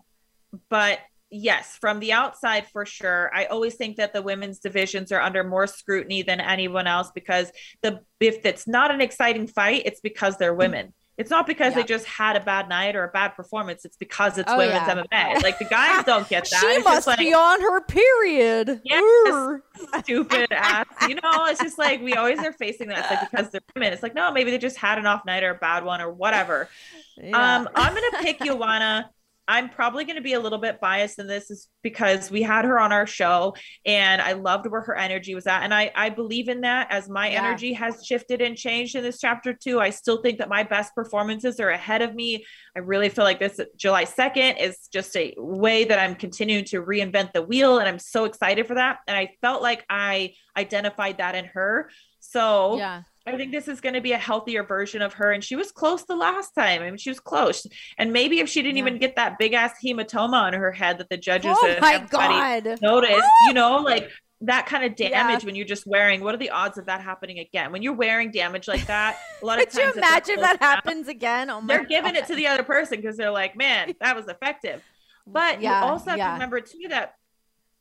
but 0.71 0.99
yes, 1.30 1.76
from 1.80 2.00
the 2.00 2.12
outside 2.12 2.66
for 2.68 2.87
sure. 2.87 3.30
I 3.35 3.47
always 3.47 3.75
think 3.75 3.97
that 3.97 4.12
the 4.12 4.23
women's 4.23 4.58
divisions 4.58 5.12
are 5.12 5.20
under 5.20 5.44
more 5.44 5.66
scrutiny 5.66 6.23
than 6.23 6.40
anyone 6.40 6.87
else 6.87 7.11
because 7.14 7.50
the 7.82 8.00
if 8.20 8.44
it's 8.44 8.66
not 8.66 8.90
an 8.90 9.00
exciting 9.00 9.47
fight, 9.47 9.82
it's 9.85 10.00
because 10.00 10.37
they're 10.37 10.54
women. 10.54 10.92
It's 11.18 11.30
not 11.30 11.49
because 11.49 11.75
yeah. 11.75 11.82
they 11.82 11.88
just 11.88 12.06
had 12.06 12.37
a 12.37 12.40
bad 12.40 12.68
night 12.68 12.94
or 12.94 13.02
a 13.02 13.08
bad 13.08 13.30
performance. 13.30 13.85
It's 13.85 13.97
because 13.97 14.38
it's 14.38 14.50
oh, 14.50 14.56
women's 14.56 14.87
yeah. 14.87 14.94
MMA. 14.94 15.42
Like 15.49 15.58
the 15.58 15.64
guys 15.64 16.04
don't 16.04 16.28
get 16.28 16.49
that. 16.49 16.61
she 16.61 16.66
it's 16.66 16.85
must 16.85 17.08
like, 17.08 17.18
be 17.18 17.35
on 17.35 17.61
her 17.61 17.80
period. 17.80 18.80
Yeah, 18.85 19.56
stupid 19.99 20.52
ass. 20.52 20.87
You 21.08 21.16
know, 21.16 21.47
it's 21.47 21.61
just 21.61 21.76
like 21.76 22.00
we 22.02 22.14
always 22.14 22.38
are 22.38 22.52
facing 22.52 22.88
that. 22.88 22.99
It's 22.99 23.11
like 23.11 23.30
because 23.30 23.50
they're 23.50 23.61
women. 23.75 23.92
It's 23.92 24.02
like 24.02 24.14
no, 24.14 24.30
maybe 24.30 24.52
they 24.52 24.58
just 24.58 24.76
had 24.76 24.99
an 24.99 25.06
off 25.06 25.25
night 25.26 25.42
or 25.42 25.50
a 25.50 25.54
bad 25.56 25.85
one 25.85 26.00
or 26.00 26.12
whatever. 26.12 26.68
Yeah. 27.16 27.56
Um, 27.56 27.68
I'm 27.75 27.94
gonna 27.94 28.23
pick 28.23 28.40
Joanna 28.44 29.11
I'm 29.49 29.71
probably 29.71 30.05
going 30.05 30.17
to 30.17 30.23
be 30.23 30.35
a 30.35 30.40
little 30.40 30.59
bit 30.59 30.78
biased 30.78 31.19
in 31.19 31.26
this 31.26 31.50
is 31.50 31.69
because 31.83 32.31
we 32.31 32.43
had 32.43 32.67
her 32.67 32.78
on 32.78 32.93
our 32.93 33.07
show 33.07 33.55
and 33.87 34.21
I 34.21 34.35
loved 34.35 34.67
where 34.67 34.83
her 34.83 34.95
energy 34.95 35.35
was 35.35 35.47
at. 35.47 35.62
And 35.62 35.73
I, 35.73 35.90
I 35.97 36.11
believe 36.11 36.50
in 36.50 36.61
that 36.61 36.88
as 36.90 37.09
my 37.09 37.31
yeah. 37.31 37.38
energy 37.38 37.73
has 37.73 38.05
shifted 38.05 38.43
and 38.43 38.57
changed 38.57 38.95
in 38.95 39.02
this 39.02 39.19
chapter 39.19 39.55
too. 39.55 39.81
I 39.81 39.88
still 39.88 40.21
think 40.21 40.38
that 40.38 40.50
my 40.50 40.64
best 40.64 40.95
performances 40.95 41.59
are 41.61 41.71
ahead 41.71 42.02
of 42.02 42.14
me. 42.14 42.45
I 42.76 42.81
really 42.81 43.09
feel 43.09 43.25
like 43.25 43.40
this 43.40 43.59
July 43.75 44.05
2nd 44.05 44.61
is 44.61 44.88
just 44.93 45.17
a 45.17 45.35
way 45.38 45.85
that 45.85 45.99
I'm 45.99 46.14
continuing 46.14 46.67
to 46.67 46.83
reinvent 46.83 47.33
the 47.33 47.43
wheel. 47.43 47.78
And 47.78 47.88
I'm 47.88 47.99
so 47.99 48.26
excited 48.26 48.67
for 48.67 48.75
that. 48.75 48.99
And 49.07 49.17
I 49.17 49.31
felt 49.40 49.62
like 49.62 49.83
I 49.88 50.35
identified 50.59 51.19
that 51.19 51.35
in 51.35 51.47
her. 51.47 51.88
So 52.21 52.76
yeah. 52.76 53.02
I 53.28 53.37
think 53.37 53.52
this 53.52 53.68
is 53.68 53.80
going 53.80 53.94
to 53.94 54.00
be 54.00 54.12
a 54.12 54.18
healthier 54.18 54.62
version 54.62 55.02
of 55.02 55.14
her. 55.14 55.32
And 55.32 55.42
she 55.42 55.56
was 55.56 55.70
close 55.73 56.04
the 56.04 56.16
last 56.16 56.54
time. 56.54 56.82
I 56.82 56.87
mean, 56.87 56.97
she 56.97 57.11
was 57.11 57.20
close. 57.20 57.66
And 57.99 58.12
maybe 58.12 58.40
if 58.40 58.49
she 58.49 58.62
didn't 58.62 58.76
yeah. 58.76 58.87
even 58.87 58.99
get 58.99 59.16
that 59.16 59.38
big 59.38 59.54
ass 59.54 59.75
hematoma 59.85 60.35
on 60.35 60.52
her 60.54 60.73
head 60.73 60.99
that 60.99 61.08
the 61.08 61.16
judges 61.16 61.56
oh 61.61 61.76
my 61.80 61.99
God. 62.11 62.80
noticed, 62.80 63.28
you 63.47 63.54
know, 63.54 63.78
like 63.78 64.11
that 64.42 64.66
kind 64.66 64.85
of 64.85 64.94
damage 64.94 65.42
yeah. 65.42 65.47
when 65.47 65.56
you're 65.56 65.66
just 65.66 65.87
wearing, 65.87 66.23
what 66.23 66.35
are 66.35 66.38
the 66.38 66.50
odds 66.50 66.78
of 66.78 66.87
that 66.87 67.00
happening 67.00 67.40
again? 67.40 67.73
When 67.73 67.82
you're 67.82 67.94
wearing 67.94 68.30
damage 68.30 68.68
like 68.68 68.87
that, 68.87 69.18
a 69.42 69.47
lot 69.47 69.58
of 69.58 69.68
Could 69.68 69.80
times. 69.80 69.94
you 69.97 70.00
imagine 70.00 70.35
if 70.37 70.40
that 70.40 70.62
happens 70.62 71.06
down, 71.06 71.16
again? 71.16 71.50
Oh 71.50 71.62
they're 71.66 71.78
God. 71.78 71.88
giving 71.88 72.16
it 72.16 72.26
to 72.26 72.35
the 72.35 72.47
other 72.47 72.62
person 72.62 73.00
because 73.00 73.16
they're 73.16 73.30
like, 73.30 73.56
man, 73.56 73.94
that 74.00 74.14
was 74.14 74.28
effective. 74.28 74.82
But 75.26 75.61
yeah, 75.61 75.85
you 75.85 75.90
also 75.90 76.11
have 76.11 76.18
to 76.18 76.32
remember 76.32 76.61
too 76.61 76.88
that 76.90 77.14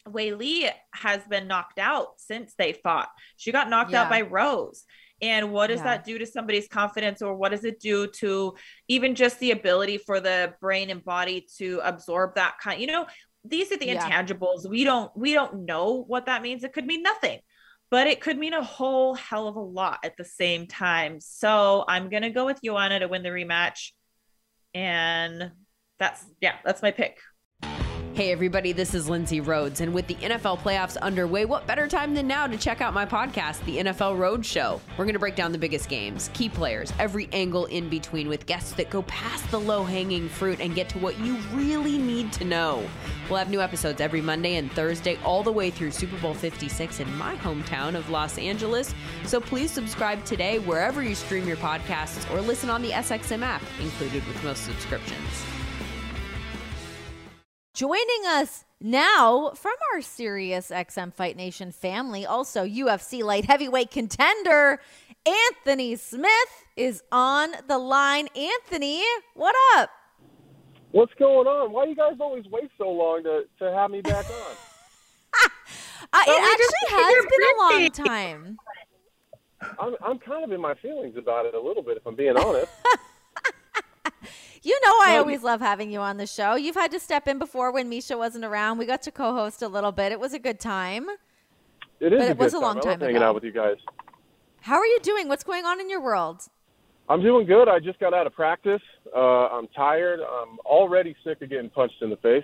Weili 0.07 0.69
has 0.93 1.21
been 1.29 1.47
knocked 1.47 1.79
out 1.79 2.19
since 2.19 2.53
they 2.57 2.73
fought. 2.73 3.09
She 3.35 3.51
got 3.51 3.69
knocked 3.69 3.93
out 3.93 4.09
by 4.09 4.21
Rose 4.21 4.85
and 5.21 5.51
what 5.51 5.67
does 5.67 5.79
yeah. 5.79 5.86
that 5.86 6.05
do 6.05 6.17
to 6.17 6.25
somebody's 6.25 6.67
confidence 6.67 7.21
or 7.21 7.36
what 7.36 7.50
does 7.50 7.63
it 7.63 7.79
do 7.79 8.07
to 8.07 8.53
even 8.88 9.15
just 9.15 9.39
the 9.39 9.51
ability 9.51 9.97
for 9.97 10.19
the 10.19 10.53
brain 10.62 10.89
and 10.89 11.03
body 11.03 11.47
to 11.57 11.81
absorb 11.83 12.36
that 12.36 12.55
kind 12.62 12.79
you 12.79 12.88
know 12.88 13.05
these 13.50 13.71
are 13.71 13.77
the 13.77 13.86
yeah. 13.86 14.09
intangibles. 14.09 14.69
We 14.69 14.83
don't 14.83 15.15
we 15.15 15.33
don't 15.33 15.65
know 15.65 16.03
what 16.05 16.25
that 16.25 16.41
means. 16.41 16.63
It 16.63 16.74
could 16.74 16.86
mean 16.86 17.01
nothing 17.01 17.39
but 17.89 18.07
it 18.07 18.19
could 18.19 18.38
mean 18.38 18.53
a 18.53 18.63
whole 18.63 19.13
hell 19.13 19.47
of 19.47 19.55
a 19.55 19.62
lot 19.62 20.00
at 20.03 20.17
the 20.17 20.25
same 20.25 20.67
time. 20.67 21.19
So 21.19 21.86
i'm 21.88 22.09
gonna 22.09 22.29
go 22.29 22.45
with 22.45 22.62
joanna 22.63 23.00
to 23.00 23.07
win 23.07 23.24
the 23.24 23.29
rematch. 23.29 23.91
And 24.74 25.51
that's 26.00 26.24
yeah 26.41 26.55
that's 26.63 26.81
my 26.81 26.91
pick 26.91 27.19
Hey, 28.17 28.31
everybody, 28.31 28.71
this 28.71 28.95
is 28.95 29.07
Lindsay 29.07 29.41
Rhodes. 29.41 29.79
And 29.79 29.93
with 29.93 30.07
the 30.07 30.15
NFL 30.15 30.57
playoffs 30.57 30.97
underway, 30.97 31.45
what 31.45 31.67
better 31.67 31.88
time 31.88 32.15
than 32.15 32.25
now 32.25 32.47
to 32.47 32.57
check 32.57 32.81
out 32.81 32.91
my 32.91 33.05
podcast, 33.05 33.63
The 33.65 33.77
NFL 33.77 34.17
Road 34.17 34.43
Show? 34.43 34.81
We're 34.97 35.05
going 35.05 35.13
to 35.13 35.19
break 35.19 35.36
down 35.36 35.51
the 35.51 35.59
biggest 35.59 35.88
games, 35.88 36.31
key 36.33 36.50
players, 36.50 36.91
every 36.97 37.29
angle 37.31 37.65
in 37.65 37.89
between 37.89 38.27
with 38.27 38.47
guests 38.47 38.71
that 38.71 38.89
go 38.89 39.03
past 39.03 39.51
the 39.51 39.59
low 39.59 39.83
hanging 39.83 40.29
fruit 40.29 40.59
and 40.59 40.74
get 40.74 40.89
to 40.89 40.97
what 40.97 41.19
you 41.19 41.36
really 41.53 42.00
need 42.00 42.33
to 42.33 42.43
know. 42.43 42.83
We'll 43.29 43.38
have 43.38 43.51
new 43.51 43.62
episodes 43.62 44.01
every 44.01 44.21
Monday 44.21 44.55
and 44.55 44.71
Thursday, 44.71 45.19
all 45.24 45.43
the 45.43 45.51
way 45.51 45.69
through 45.69 45.91
Super 45.91 46.17
Bowl 46.17 46.33
56 46.33 47.00
in 47.00 47.17
my 47.19 47.36
hometown 47.36 47.93
of 47.93 48.09
Los 48.09 48.39
Angeles. 48.39 48.95
So 49.25 49.39
please 49.39 49.69
subscribe 49.69 50.25
today 50.25 50.57
wherever 50.57 51.03
you 51.03 51.13
stream 51.13 51.47
your 51.47 51.57
podcasts 51.57 52.27
or 52.33 52.41
listen 52.41 52.71
on 52.71 52.81
the 52.81 52.89
SXM 52.89 53.43
app, 53.43 53.62
included 53.79 54.25
with 54.25 54.43
most 54.43 54.63
subscriptions. 54.63 55.56
Joining 57.77 58.25
us 58.25 58.65
now 58.81 59.51
from 59.53 59.74
our 59.93 60.01
Sirius 60.01 60.72
XM 60.72 61.13
Fight 61.13 61.38
Nation 61.38 61.72
family, 61.72 62.25
also 62.25 62.65
UFC 62.65 63.22
light 63.22 63.46
heavyweight 63.46 63.91
contender, 63.91 64.81
Anthony 65.27 65.96
Smith 65.96 66.65
is 66.75 67.03
on 67.12 67.51
the 67.67 67.77
line. 67.77 68.29
Anthony, 68.36 69.03
what 69.36 69.53
up? 69.75 69.91
What's 70.89 71.13
going 71.19 71.46
on? 71.46 71.72
Why 71.72 71.86
you 71.86 71.96
guys 71.96 72.15
always 72.19 72.46
wait 72.50 72.72
so 72.79 72.89
long 72.89 73.22
to, 73.25 73.43
to 73.60 73.72
have 73.72 73.91
me 73.91 74.01
back 74.01 74.25
on? 74.25 74.55
uh, 76.13 76.24
it 76.25 76.41
actually 76.41 76.98
has 76.98 77.25
been 77.29 77.43
a 77.46 77.60
long 77.62 77.91
time. 77.91 78.57
I'm, 79.79 79.96
I'm 80.03 80.17
kind 80.17 80.43
of 80.43 80.51
in 80.51 80.60
my 80.60 80.74
feelings 80.74 81.15
about 81.15 81.46
it 81.46 81.53
a 81.53 81.62
little 81.62 81.84
bit, 81.84 81.98
if 81.98 82.07
I'm 82.07 82.15
being 82.15 82.38
honest. 82.38 82.72
You 84.67 84.77
know, 84.83 84.91
I 85.01 85.15
always 85.15 85.43
love 85.43 85.62
having 85.62 85.91
you 85.91 86.01
on 86.01 86.17
the 86.17 86.27
show. 86.27 86.55
You've 86.55 86.75
had 86.75 86.91
to 86.91 87.00
step 87.00 87.25
in 87.29 87.39
before 87.39 87.71
when 87.71 87.88
Misha 87.88 88.17
wasn't 88.17 88.43
around. 88.43 88.77
We 88.77 88.86
got 88.86 89.01
to 89.03 89.12
co-host 89.12 89.62
a 89.62 89.69
little 89.69 89.93
bit. 89.93 90.12
It 90.12 90.19
was 90.19 90.33
a 90.33 90.39
good 90.39 90.59
time. 90.59 91.07
It 92.01 92.12
is. 92.12 92.19
But 92.19 92.31
it 92.31 92.38
was 92.38 92.53
a 92.53 92.59
long 92.59 92.81
time, 92.81 93.00
time 93.00 93.07
hanging 93.07 93.24
out 93.24 93.33
with 93.33 93.45
you 93.45 93.53
guys. 93.53 93.77
How 94.59 94.75
are 94.75 94.86
you 94.86 95.00
doing? 95.01 95.29
What's 95.29 95.45
going 95.45 95.63
on 95.63 95.79
in 95.79 95.89
your 95.89 96.01
world? 96.01 96.50
I'm 97.07 97.21
doing 97.21 97.47
good. 97.47 97.69
I 97.69 97.79
just 97.79 97.97
got 98.01 98.13
out 98.13 98.27
of 98.27 98.33
practice. 98.33 98.81
Uh, 99.15 99.47
I'm 99.47 99.69
tired. 99.69 100.19
I'm 100.19 100.59
already 100.65 101.15
sick 101.24 101.41
of 101.41 101.47
getting 101.50 101.69
punched 101.69 102.01
in 102.01 102.09
the 102.09 102.17
face. 102.17 102.43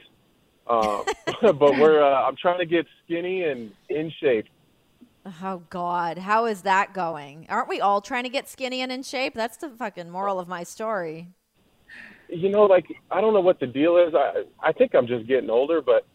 Uh, 0.65 1.03
but 1.41 1.77
we're. 1.77 2.01
Uh, 2.01 2.25
I'm 2.25 2.37
trying 2.37 2.59
to 2.59 2.65
get 2.65 2.85
skinny 3.03 3.43
and 3.43 3.69
in 3.89 4.09
shape. 4.21 4.45
Oh 5.43 5.61
God, 5.69 6.19
how 6.19 6.45
is 6.45 6.61
that 6.61 6.93
going? 6.93 7.47
Aren't 7.49 7.67
we 7.67 7.81
all 7.81 7.99
trying 7.99 8.23
to 8.23 8.29
get 8.29 8.47
skinny 8.47 8.79
and 8.79 8.93
in 8.93 9.03
shape? 9.03 9.33
That's 9.33 9.57
the 9.57 9.67
fucking 9.67 10.09
moral 10.09 10.39
of 10.39 10.47
my 10.47 10.63
story 10.63 11.27
you 12.35 12.49
know, 12.49 12.63
like 12.63 12.85
I 13.11 13.21
don't 13.21 13.33
know 13.33 13.41
what 13.41 13.59
the 13.59 13.67
deal 13.67 13.97
is. 13.97 14.13
I 14.15 14.43
I 14.61 14.71
think 14.71 14.95
I'm 14.95 15.07
just 15.07 15.27
getting 15.27 15.49
older, 15.49 15.81
but 15.81 16.05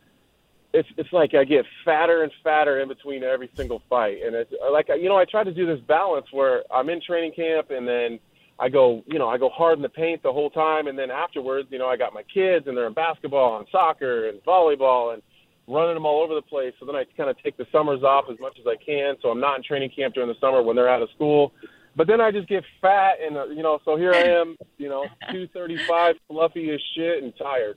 it's 0.74 0.88
it's 0.96 1.12
like 1.12 1.34
I 1.34 1.44
get 1.44 1.64
fatter 1.84 2.22
and 2.22 2.32
fatter 2.44 2.80
in 2.80 2.88
between 2.88 3.22
every 3.22 3.50
single 3.54 3.82
fight, 3.88 4.18
and 4.24 4.34
it's 4.34 4.52
uh, 4.64 4.72
like 4.72 4.88
you 4.88 5.08
know 5.08 5.16
I 5.16 5.24
try 5.24 5.44
to 5.44 5.52
do 5.52 5.66
this 5.66 5.80
balance 5.80 6.26
where 6.32 6.64
I'm 6.72 6.88
in 6.90 7.00
training 7.00 7.32
camp 7.32 7.70
and 7.70 7.86
then 7.86 8.18
I 8.58 8.68
go 8.68 9.02
you 9.06 9.18
know 9.18 9.28
I 9.28 9.38
go 9.38 9.48
hard 9.48 9.78
in 9.78 9.82
the 9.82 9.88
paint 9.88 10.22
the 10.22 10.32
whole 10.32 10.50
time, 10.50 10.86
and 10.88 10.98
then 10.98 11.10
afterwards 11.10 11.68
you 11.70 11.78
know 11.78 11.88
I 11.88 11.96
got 11.96 12.12
my 12.12 12.22
kids 12.22 12.66
and 12.66 12.76
they're 12.76 12.86
in 12.86 12.94
basketball 12.94 13.58
and 13.58 13.66
soccer 13.70 14.28
and 14.28 14.42
volleyball 14.44 15.14
and 15.14 15.22
running 15.66 15.94
them 15.94 16.06
all 16.06 16.22
over 16.22 16.34
the 16.34 16.42
place. 16.42 16.72
So 16.80 16.86
then 16.86 16.96
I 16.96 17.04
kind 17.16 17.28
of 17.28 17.36
take 17.42 17.56
the 17.56 17.66
summers 17.70 18.02
off 18.02 18.24
as 18.30 18.38
much 18.40 18.58
as 18.58 18.66
I 18.66 18.76
can, 18.82 19.16
so 19.22 19.28
I'm 19.28 19.40
not 19.40 19.56
in 19.56 19.62
training 19.62 19.90
camp 19.94 20.14
during 20.14 20.28
the 20.28 20.38
summer 20.40 20.62
when 20.62 20.76
they're 20.76 20.88
out 20.88 21.02
of 21.02 21.10
school 21.14 21.52
but 21.98 22.06
then 22.06 22.20
I 22.20 22.30
just 22.30 22.48
get 22.48 22.62
fat 22.80 23.16
and 23.20 23.36
uh, 23.36 23.46
you 23.46 23.64
know, 23.64 23.80
so 23.84 23.96
here 23.96 24.12
I 24.14 24.22
am, 24.22 24.56
you 24.78 24.88
know, 24.88 25.06
235, 25.32 26.14
fluffy 26.28 26.70
as 26.70 26.80
shit 26.94 27.24
and 27.24 27.36
tired. 27.36 27.76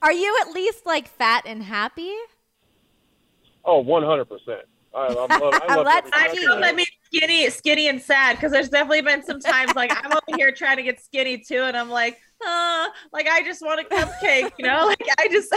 Are 0.00 0.12
you 0.12 0.38
at 0.42 0.52
least 0.52 0.86
like 0.86 1.08
fat 1.08 1.42
and 1.44 1.60
happy? 1.60 2.14
Oh, 3.64 3.82
100%. 3.82 4.60
I, 4.94 5.08
love, 5.08 5.30
I 5.30 5.38
love 5.38 5.86
I 6.12 6.34
don't 6.34 6.60
let 6.60 6.76
me 6.76 6.86
skinny, 7.06 7.50
skinny 7.50 7.88
and 7.88 8.00
sad 8.00 8.36
because 8.36 8.52
there's 8.52 8.68
definitely 8.68 9.02
been 9.02 9.24
some 9.24 9.40
times 9.40 9.74
like 9.74 9.90
I'm 9.92 10.12
over 10.12 10.36
here 10.36 10.52
trying 10.52 10.76
to 10.76 10.82
get 10.84 11.00
skinny 11.00 11.38
too, 11.38 11.62
and 11.62 11.76
I'm 11.76 11.90
like, 11.90 12.16
uh, 12.46 12.86
like 13.12 13.26
I 13.28 13.42
just 13.44 13.60
want 13.60 13.80
a 13.80 13.84
cupcake, 13.84 14.52
you 14.56 14.66
know? 14.66 14.86
Like 14.86 15.02
I 15.18 15.28
just 15.28 15.52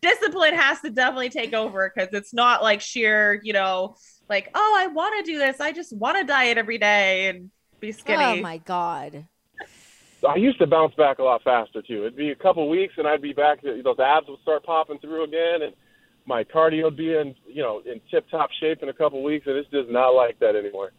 discipline 0.02 0.54
has 0.54 0.80
to 0.80 0.90
definitely 0.90 1.30
take 1.30 1.54
over 1.54 1.92
because 1.92 2.12
it's 2.12 2.32
not 2.32 2.62
like 2.62 2.80
sheer, 2.80 3.40
you 3.42 3.52
know, 3.52 3.96
like, 4.28 4.50
oh, 4.54 4.76
I 4.78 4.86
want 4.88 5.24
to 5.24 5.30
do 5.30 5.38
this. 5.38 5.60
I 5.60 5.72
just 5.72 5.92
want 5.96 6.18
to 6.18 6.24
diet 6.24 6.58
every 6.58 6.78
day 6.78 7.28
and 7.28 7.50
be 7.80 7.92
skinny. 7.92 8.22
Oh 8.22 8.36
my 8.40 8.58
god. 8.58 9.26
I 10.28 10.36
used 10.36 10.58
to 10.58 10.66
bounce 10.66 10.94
back 10.94 11.18
a 11.20 11.22
lot 11.22 11.42
faster 11.44 11.80
too. 11.80 12.00
It'd 12.02 12.16
be 12.16 12.30
a 12.30 12.36
couple 12.36 12.68
weeks 12.68 12.94
and 12.96 13.06
I'd 13.06 13.22
be 13.22 13.32
back. 13.32 13.62
To, 13.62 13.80
those 13.82 13.98
abs 14.00 14.26
would 14.28 14.40
start 14.40 14.64
popping 14.64 14.98
through 14.98 15.24
again, 15.24 15.62
and 15.62 15.74
my 16.26 16.42
cardio 16.42 16.84
would 16.84 16.96
be 16.96 17.14
in 17.14 17.34
you 17.46 17.62
know 17.62 17.80
in 17.86 18.00
tip 18.10 18.28
top 18.28 18.50
shape 18.60 18.82
in 18.82 18.88
a 18.88 18.92
couple 18.92 19.22
weeks. 19.22 19.46
And 19.46 19.56
it's 19.56 19.70
just 19.70 19.88
not 19.90 20.10
like 20.10 20.38
that 20.40 20.56
anymore. 20.56 20.92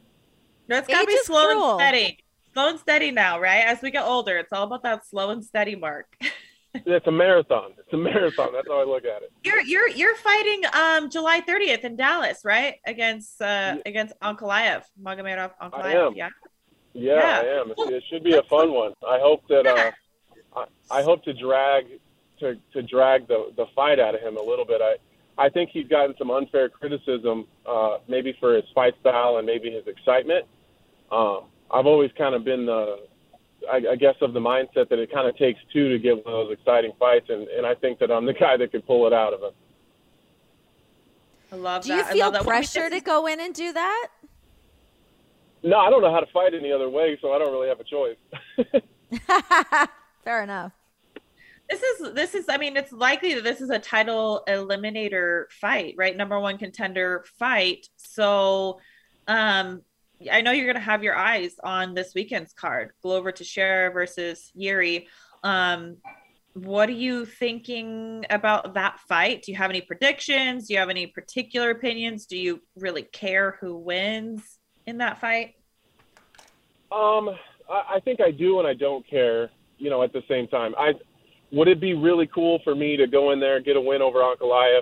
That's 0.67 0.87
gotta 0.87 1.01
Age 1.01 1.07
be 1.07 1.19
slow 1.23 1.47
cruel. 1.47 1.71
and 1.71 1.79
steady. 1.81 2.19
slow 2.53 2.69
and 2.69 2.79
steady 2.79 3.11
now, 3.11 3.39
right? 3.39 3.65
As 3.65 3.81
we 3.81 3.91
get 3.91 4.05
older, 4.05 4.37
it's 4.37 4.53
all 4.53 4.63
about 4.63 4.83
that 4.83 5.05
slow 5.05 5.31
and 5.31 5.43
steady 5.43 5.75
mark. 5.75 6.15
it's 6.73 7.07
a 7.07 7.11
marathon. 7.11 7.71
It's 7.77 7.93
a 7.93 7.97
marathon. 7.97 8.49
That's 8.53 8.67
how 8.67 8.81
I 8.81 8.85
look 8.85 9.05
at 9.05 9.23
it. 9.23 9.31
You're 9.43 9.61
you're 9.61 9.89
you're 9.89 10.15
fighting 10.15 10.61
um 10.73 11.09
July 11.09 11.41
30th 11.41 11.83
in 11.83 11.95
Dallas, 11.95 12.41
right? 12.43 12.75
Against 12.85 13.41
uh 13.41 13.45
yeah. 13.45 13.77
against 13.85 14.19
Ankalaev, 14.21 14.83
Magomedov 15.01 15.51
Ankalaev. 15.61 16.15
Yeah. 16.15 16.29
yeah. 16.29 16.29
Yeah, 16.91 17.41
I 17.43 17.61
am. 17.61 17.73
It 17.93 18.03
should 18.09 18.23
be 18.23 18.35
a 18.35 18.43
fun 18.43 18.73
one. 18.73 18.93
I 19.07 19.19
hope 19.19 19.43
that 19.49 19.65
uh 19.65 19.91
I, 20.55 20.99
I 20.99 21.03
hope 21.03 21.23
to 21.25 21.33
drag 21.33 21.85
to 22.39 22.55
to 22.73 22.81
drag 22.81 23.27
the 23.27 23.51
the 23.55 23.65
fight 23.75 23.99
out 23.99 24.15
of 24.15 24.21
him 24.21 24.37
a 24.37 24.41
little 24.41 24.65
bit. 24.65 24.81
I 24.81 24.95
I 25.39 25.47
think 25.49 25.69
he's 25.71 25.87
gotten 25.87 26.15
some 26.17 26.31
unfair 26.31 26.67
criticism, 26.67 27.47
uh, 27.65 27.99
maybe 28.09 28.35
for 28.41 28.55
his 28.55 28.65
fight 28.75 28.93
style 28.99 29.37
and 29.37 29.45
maybe 29.47 29.71
his 29.71 29.87
excitement. 29.87 30.45
Um, 31.11 31.45
I've 31.71 31.85
always 31.85 32.11
kind 32.17 32.35
of 32.35 32.43
been 32.43 32.65
the, 32.65 33.07
I, 33.71 33.77
I 33.91 33.95
guess, 33.95 34.15
of 34.21 34.33
the 34.33 34.39
mindset 34.39 34.89
that 34.89 34.99
it 34.99 35.11
kind 35.11 35.27
of 35.27 35.37
takes 35.37 35.59
two 35.73 35.89
to 35.89 35.99
get 35.99 36.25
one 36.25 36.33
of 36.33 36.47
those 36.47 36.57
exciting 36.59 36.91
fights, 36.99 37.27
and, 37.29 37.47
and 37.47 37.65
I 37.65 37.75
think 37.75 37.99
that 37.99 38.11
I'm 38.11 38.25
the 38.25 38.33
guy 38.39 38.57
that 38.57 38.71
could 38.71 38.85
pull 38.85 39.07
it 39.07 39.13
out 39.13 39.33
of 39.33 39.41
him. 39.41 39.51
I 41.51 41.55
love 41.55 41.83
do 41.83 41.89
that. 41.89 42.11
Do 42.11 42.17
you 42.17 42.31
feel 42.31 42.43
pressure 42.43 42.89
to 42.89 42.99
go 43.01 43.25
in 43.25 43.39
and 43.39 43.53
do 43.53 43.73
that? 43.73 44.07
No, 45.63 45.79
I 45.79 45.89
don't 45.89 46.01
know 46.01 46.11
how 46.11 46.19
to 46.19 46.31
fight 46.31 46.53
any 46.53 46.71
other 46.71 46.89
way, 46.89 47.17
so 47.21 47.33
I 47.33 47.39
don't 47.39 47.51
really 47.51 47.67
have 47.67 47.79
a 47.79 47.83
choice. 47.83 48.17
Fair 50.23 50.43
enough. 50.43 50.71
This 51.69 51.83
is 51.83 52.13
this 52.13 52.35
is 52.35 52.45
I 52.49 52.57
mean 52.57 52.75
it's 52.77 52.91
likely 52.91 53.35
that 53.35 53.43
this 53.43 53.61
is 53.61 53.69
a 53.69 53.77
title 53.77 54.43
eliminator 54.47 55.45
fight, 55.51 55.93
right? 55.97 56.17
Number 56.17 56.39
one 56.39 56.57
contender 56.57 57.25
fight. 57.37 57.87
So 57.95 58.79
um 59.27 59.83
I 60.31 60.41
know 60.41 60.51
you're 60.51 60.65
going 60.65 60.75
to 60.75 60.81
have 60.81 61.03
your 61.03 61.15
eyes 61.15 61.55
on 61.63 61.93
this 61.93 62.13
weekend's 62.13 62.51
card, 62.51 62.91
Glover 63.01 63.31
Teixeira 63.31 63.91
versus 63.91 64.51
Yuri. 64.53 65.07
Um, 65.43 65.97
what 66.53 66.89
are 66.89 66.93
you 66.93 67.25
thinking 67.25 68.25
about 68.29 68.73
that 68.73 68.99
fight? 69.07 69.43
Do 69.43 69.51
you 69.51 69.57
have 69.57 69.69
any 69.69 69.81
predictions? 69.81 70.67
Do 70.67 70.73
you 70.73 70.79
have 70.79 70.89
any 70.89 71.07
particular 71.07 71.69
opinions? 71.69 72.25
Do 72.25 72.37
you 72.37 72.61
really 72.75 73.03
care 73.03 73.57
who 73.61 73.77
wins 73.77 74.59
in 74.85 74.97
that 74.97 75.21
fight? 75.21 75.55
Um, 76.91 77.29
I, 77.69 77.95
I 77.95 77.99
think 78.03 78.19
I 78.19 78.31
do 78.31 78.59
and 78.59 78.67
I 78.67 78.73
don't 78.73 79.07
care. 79.07 79.49
You 79.77 79.89
know, 79.89 80.03
at 80.03 80.11
the 80.11 80.23
same 80.27 80.47
time, 80.49 80.75
I 80.77 80.93
would 81.53 81.69
it 81.69 81.79
be 81.79 81.93
really 81.93 82.27
cool 82.27 82.59
for 82.65 82.75
me 82.75 82.97
to 82.97 83.07
go 83.07 83.31
in 83.31 83.39
there, 83.39 83.55
and 83.55 83.65
get 83.65 83.77
a 83.77 83.81
win 83.81 84.01
over 84.01 84.19
Ankalaev, 84.19 84.81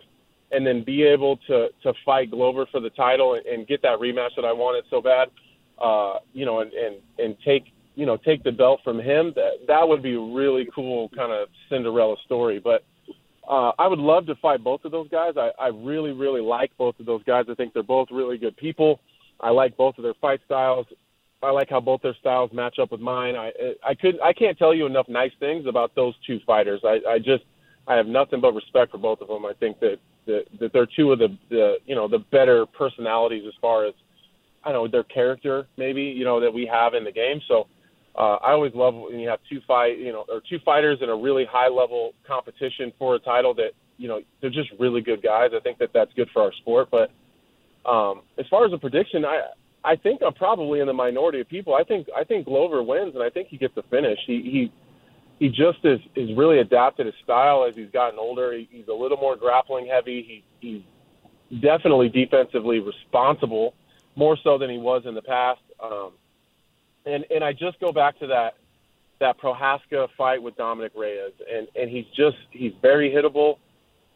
and 0.51 0.66
then 0.66 0.84
be 0.84 1.04
able 1.04 1.38
to 1.48 1.70
to 1.84 1.94
fight 2.06 2.32
Glover 2.32 2.66
for 2.72 2.80
the 2.80 2.89
title 2.92 3.36
and, 3.36 3.46
and 3.46 3.68
get 3.68 3.82
that 3.82 4.00
rematch 4.00 4.36
that 4.36 4.46
I 4.46 4.54
wanted 4.54 4.86
so 4.89 5.01
bad, 5.01 5.30
uh, 5.82 6.20
you 6.34 6.46
know, 6.46 6.60
and, 6.60 6.72
and 6.74 6.96
and 7.18 7.36
take 7.46 7.74
you 7.96 8.06
know 8.06 8.18
take 8.18 8.44
the 8.44 8.51
belt 8.51 8.80
from 8.84 9.00
him. 9.00 9.34
That 9.36 9.68
that 9.68 9.88
would 9.88 10.01
be 10.01 10.16
a 10.16 10.20
really 10.20 10.68
cool 10.74 11.10
kind 11.10 11.32
of 11.32 11.50
Cinderella 11.70 12.16
story. 12.25 12.60
But 12.60 12.84
uh, 13.48 13.72
I 13.77 13.88
would 13.88 14.00
love 14.00 14.25
to 14.27 14.36
fight 14.36 14.63
both 14.63 14.86
of 14.86 14.92
those 14.92 15.10
guys. 15.10 15.34
I, 15.38 15.51
I 15.60 15.68
really 15.68 16.12
really 16.12 16.42
like 16.42 16.72
both 16.77 17.00
of 17.00 17.06
those 17.06 17.24
guys. 17.24 17.46
I 17.50 17.56
think 17.56 17.74
they're 17.74 17.84
both 17.84 18.10
really 18.12 18.38
good 18.38 18.56
people. 18.58 19.00
I 19.39 19.50
like 19.50 19.77
both 19.77 19.98
of 19.98 20.04
their 20.04 20.16
fight 20.22 20.39
styles. 20.46 20.88
I 21.44 21.51
like 21.51 21.70
how 21.70 21.80
both 21.80 22.01
their 22.01 22.16
styles 22.20 22.51
match 22.51 22.80
up 22.80 22.92
with 22.92 23.01
mine. 23.01 23.36
I 23.36 23.51
I 23.86 23.94
could 23.94 24.20
I 24.22 24.34
can't 24.34 24.58
tell 24.58 24.74
you 24.74 24.86
enough 24.86 25.08
nice 25.10 25.32
things 25.39 25.66
about 25.68 25.94
those 25.94 26.16
two 26.25 26.39
fighters. 26.48 26.82
I 26.84 27.00
I 27.08 27.20
just 27.20 27.44
I 27.88 27.96
have 27.96 28.08
nothing 28.08 28.42
but 28.42 28.54
respect 28.54 28.92
for 28.92 28.98
both 28.98 29.22
of 29.22 29.27
them. 29.27 29.46
I 29.46 29.54
think 29.54 29.80
that 29.80 30.00
that, 30.27 30.43
that 30.60 30.74
they're 30.74 30.88
two 30.88 31.12
of 31.12 31.19
the, 31.19 31.36
the 31.50 31.77
you 31.86 31.96
know 31.96 32.07
the 32.07 32.19
better 32.19 32.65
personalities 32.65 33.43
as 33.48 33.53
far 33.60 33.86
as 33.86 33.93
I 34.63 34.72
don't 34.72 34.86
know 34.86 34.91
their 34.91 35.03
character 35.03 35.67
maybe 35.77 36.03
you 36.03 36.25
know 36.25 36.39
that 36.39 36.53
we 36.53 36.65
have 36.72 36.93
in 36.93 37.03
the 37.03 37.12
game. 37.12 37.41
So 37.48 37.67
uh, 38.15 38.38
I 38.43 38.51
always 38.51 38.74
love 38.74 38.96
when 38.96 39.19
you 39.19 39.29
have 39.29 39.39
two 39.50 39.62
fight 39.67 39.98
you 39.98 40.12
know 40.12 40.25
or 40.29 40.41
two 40.48 40.60
fighters 40.63 41.00
in 41.01 41.10
a 41.10 41.15
really 41.15 41.46
high 41.46 41.69
level 41.69 42.13
competition 42.27 42.93
for 43.00 43.15
a 43.15 43.19
title 43.19 43.53
that 43.55 43.72
you 43.98 44.07
know 44.07 44.22
they're 44.41 44.50
just 44.50 44.69
really 44.79 45.01
good 45.01 45.22
guys. 45.24 45.51
I 45.55 45.60
think 45.60 45.79
that 45.79 45.89
that's 45.93 46.13
good 46.13 46.29
for 46.34 46.41
our 46.43 46.53
sport. 46.53 46.89
But 46.91 47.12
um, 47.89 48.22
as 48.37 48.46
far 48.50 48.66
as 48.66 48.74
a 48.74 48.77
prediction, 48.77 49.25
I 49.25 49.42
I 49.83 49.96
think 49.96 50.22
I'm 50.25 50.33
probably 50.33 50.79
in 50.81 50.87
the 50.87 50.94
minority 50.94 51.40
of 51.40 51.48
people. 51.48 51.75
I 51.75 51.83
think 51.83 52.07
I 52.16 52.24
think 52.24 52.46
Glover 52.46 52.83
wins, 52.83 53.13
and 53.16 53.24
I 53.24 53.29
think 53.29 53.48
he 53.48 53.57
gets 53.57 53.75
the 53.75 53.83
finish. 53.83 54.20
He 54.25 54.42
he 54.42 54.72
he 55.39 55.50
just 55.50 55.79
is 55.83 56.00
is 56.15 56.35
really 56.35 56.59
adapted 56.59 57.05
his 57.05 57.15
style 57.23 57.65
as 57.67 57.75
he's 57.75 57.91
gotten 57.91 58.19
older. 58.19 58.53
He, 58.53 58.67
he's 58.71 58.87
a 58.87 58.93
little 58.93 59.17
more 59.17 59.35
grappling 59.35 59.87
heavy. 59.87 60.43
He 60.59 60.67
he's 61.50 61.61
definitely 61.61 62.09
defensively 62.09 62.79
responsible, 62.79 63.73
more 64.15 64.37
so 64.43 64.57
than 64.57 64.69
he 64.69 64.77
was 64.77 65.03
in 65.05 65.13
the 65.13 65.21
past. 65.21 65.61
Um, 65.81 66.11
and 67.05 67.25
and 67.29 67.43
I 67.43 67.53
just 67.53 67.79
go 67.79 67.91
back 67.91 68.19
to 68.19 68.27
that 68.27 68.55
that 69.19 69.39
Prochazka 69.39 70.07
fight 70.17 70.41
with 70.41 70.55
Dominick 70.57 70.93
Reyes, 70.95 71.33
and 71.51 71.67
and 71.75 71.89
he's 71.89 72.05
just 72.15 72.37
he's 72.51 72.73
very 72.81 73.11
hittable. 73.11 73.57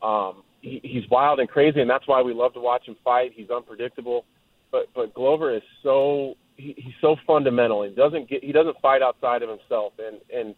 Um, 0.01 0.43
he, 0.61 0.79
he's 0.83 1.07
wild 1.09 1.39
and 1.39 1.49
crazy, 1.49 1.81
and 1.81 1.89
that's 1.89 2.07
why 2.07 2.21
we 2.21 2.33
love 2.33 2.53
to 2.53 2.59
watch 2.59 2.87
him 2.87 2.95
fight. 3.03 3.31
He's 3.35 3.49
unpredictable, 3.49 4.25
but 4.71 4.87
but 4.95 5.13
Glover 5.13 5.55
is 5.55 5.63
so 5.83 6.35
he, 6.57 6.73
he's 6.77 6.93
so 6.99 7.15
fundamental. 7.27 7.83
He 7.83 7.91
doesn't 7.91 8.27
get 8.27 8.43
he 8.43 8.51
doesn't 8.51 8.77
fight 8.81 9.01
outside 9.01 9.43
of 9.43 9.49
himself, 9.49 9.93
and 9.99 10.17
and 10.33 10.55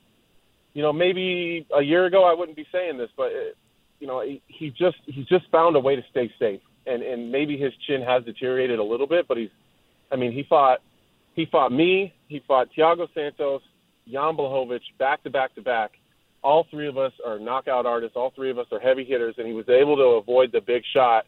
you 0.73 0.81
know, 0.81 0.93
maybe 0.93 1.67
a 1.75 1.81
year 1.81 2.05
ago 2.05 2.23
I 2.23 2.33
wouldn't 2.33 2.57
be 2.57 2.65
saying 2.71 2.97
this, 2.97 3.09
but 3.15 3.31
it, 3.31 3.57
you 3.99 4.07
know, 4.07 4.21
he, 4.21 4.41
he 4.47 4.69
just 4.69 4.97
he's 5.05 5.25
just 5.27 5.49
found 5.51 5.75
a 5.75 5.79
way 5.79 5.95
to 5.95 6.01
stay 6.11 6.31
safe, 6.39 6.61
and 6.85 7.03
and 7.03 7.31
maybe 7.31 7.57
his 7.57 7.71
chin 7.87 8.01
has 8.01 8.23
deteriorated 8.23 8.79
a 8.79 8.83
little 8.83 9.07
bit, 9.07 9.27
but 9.27 9.37
he's, 9.37 9.49
I 10.11 10.15
mean, 10.15 10.31
he 10.31 10.43
fought 10.43 10.79
he 11.35 11.45
fought 11.45 11.71
me, 11.71 12.13
he 12.27 12.41
fought 12.47 12.69
Thiago 12.77 13.07
Santos, 13.13 13.61
Jan 14.11 14.35
Blachowicz 14.35 14.81
back 14.99 15.23
to 15.23 15.29
back 15.29 15.55
to 15.55 15.61
back. 15.61 15.91
All 16.43 16.65
three 16.69 16.87
of 16.87 16.97
us 16.97 17.13
are 17.25 17.39
knockout 17.39 17.85
artists. 17.85 18.17
All 18.17 18.33
three 18.35 18.51
of 18.51 18.59
us 18.59 18.67
are 18.71 18.79
heavy 18.79 19.05
hitters, 19.05 19.35
and 19.37 19.47
he 19.47 19.53
was 19.53 19.69
able 19.69 19.95
to 19.95 20.19
avoid 20.21 20.51
the 20.51 20.59
big 20.59 20.83
shot 20.93 21.25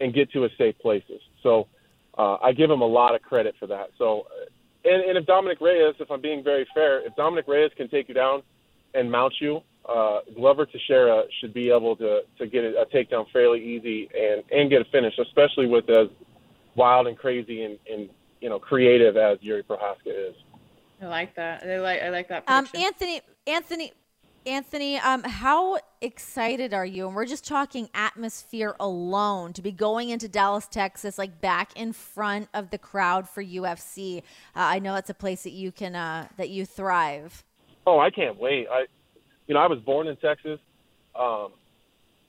and 0.00 0.14
get 0.14 0.30
to 0.32 0.42
his 0.42 0.52
safe 0.56 0.78
places. 0.78 1.20
So 1.42 1.66
uh, 2.16 2.36
I 2.36 2.52
give 2.52 2.70
him 2.70 2.80
a 2.80 2.86
lot 2.86 3.16
of 3.16 3.22
credit 3.22 3.56
for 3.58 3.66
that. 3.66 3.88
So, 3.98 4.26
and, 4.84 5.02
and 5.02 5.18
if 5.18 5.26
Dominick 5.26 5.60
Reyes, 5.60 5.94
if 5.98 6.10
I'm 6.10 6.20
being 6.20 6.44
very 6.44 6.66
fair, 6.72 7.04
if 7.04 7.16
Dominick 7.16 7.48
Reyes 7.48 7.72
can 7.76 7.88
take 7.88 8.08
you 8.08 8.14
down 8.14 8.42
and 8.94 9.10
mount 9.10 9.34
you, 9.40 9.62
uh, 9.88 10.20
Glover 10.34 10.66
Teixeira 10.66 11.24
should 11.40 11.52
be 11.52 11.70
able 11.70 11.96
to 11.96 12.22
to 12.38 12.46
get 12.46 12.64
a, 12.64 12.82
a 12.82 12.86
takedown 12.86 13.26
fairly 13.32 13.62
easy 13.62 14.08
and 14.14 14.42
and 14.50 14.70
get 14.70 14.82
a 14.82 14.84
finish, 14.86 15.14
especially 15.18 15.66
with 15.66 15.88
as 15.90 16.08
wild 16.74 17.06
and 17.06 17.18
crazy 17.18 17.64
and, 17.64 17.78
and 17.90 18.08
you 18.40 18.48
know 18.48 18.58
creative 18.58 19.16
as 19.16 19.38
Yuri 19.40 19.62
Prochazka 19.62 20.06
is. 20.06 20.34
I 21.00 21.06
like 21.06 21.34
that. 21.34 21.64
I 21.64 21.78
like 21.78 22.02
I 22.02 22.08
like 22.10 22.28
that. 22.28 22.44
Um, 22.46 22.68
Anthony, 22.74 23.20
Anthony, 23.46 23.92
Anthony, 24.46 24.98
um, 24.98 25.24
how 25.24 25.78
excited 26.00 26.72
are 26.72 26.86
you? 26.86 27.06
And 27.06 27.16
we're 27.16 27.26
just 27.26 27.44
talking 27.44 27.88
atmosphere 27.92 28.76
alone 28.78 29.52
to 29.54 29.62
be 29.62 29.72
going 29.72 30.10
into 30.10 30.28
Dallas, 30.28 30.68
Texas, 30.68 31.18
like 31.18 31.40
back 31.40 31.76
in 31.76 31.92
front 31.92 32.48
of 32.54 32.70
the 32.70 32.78
crowd 32.78 33.28
for 33.28 33.42
UFC. 33.42 34.18
Uh, 34.18 34.20
I 34.54 34.78
know 34.78 34.94
it's 34.94 35.10
a 35.10 35.14
place 35.14 35.42
that 35.42 35.52
you 35.52 35.72
can 35.72 35.96
uh, 35.96 36.28
that 36.36 36.50
you 36.50 36.64
thrive. 36.66 37.44
Oh, 37.86 37.98
I 37.98 38.10
can't 38.10 38.38
wait. 38.38 38.66
I, 38.70 38.84
you 39.46 39.54
know, 39.54 39.60
I 39.60 39.66
was 39.66 39.80
born 39.80 40.06
in 40.06 40.16
Texas. 40.16 40.58
Um, 41.18 41.48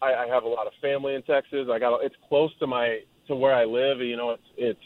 I, 0.02 0.26
I 0.26 0.28
have 0.28 0.44
a 0.44 0.48
lot 0.48 0.68
of 0.68 0.74
family 0.82 1.16
in 1.16 1.22
Texas. 1.24 1.68
I 1.72 1.80
got 1.80 1.98
it's 2.04 2.16
close 2.28 2.52
to 2.60 2.68
my 2.68 3.00
to 3.28 3.36
where 3.36 3.54
I 3.54 3.66
live. 3.66 4.00
You 4.00 4.18
know, 4.18 4.32
it's 4.32 4.44
it's 4.58 4.80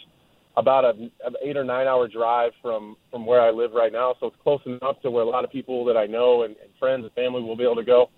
about 0.58 0.86
a, 0.86 0.90
an 0.90 1.36
eight 1.44 1.58
or 1.58 1.64
nine 1.64 1.88
hour 1.88 2.08
drive 2.08 2.52
from 2.62 2.98
from 3.12 3.26
where 3.26 3.42
I 3.42 3.52
live 3.52 3.72
right 3.74 3.92
now, 3.92 4.16
so 4.20 4.28
it's 4.28 4.36
close 4.44 4.62
enough 4.66 5.02
to 5.04 5.12
where 5.12 5.24
a 5.24 5.30
lot 5.30 5.44
of 5.44 5.52
people 5.52 5.86
that 5.86 5.98
I 5.98 6.06
know 6.06 6.44
and, 6.44 6.56
and 6.62 6.70
friends 6.80 7.04
and 7.04 7.14
family 7.14 7.42
will 7.42 7.56
be 7.56 7.64
able 7.64 7.76
to 7.76 7.84
go. 7.84 8.10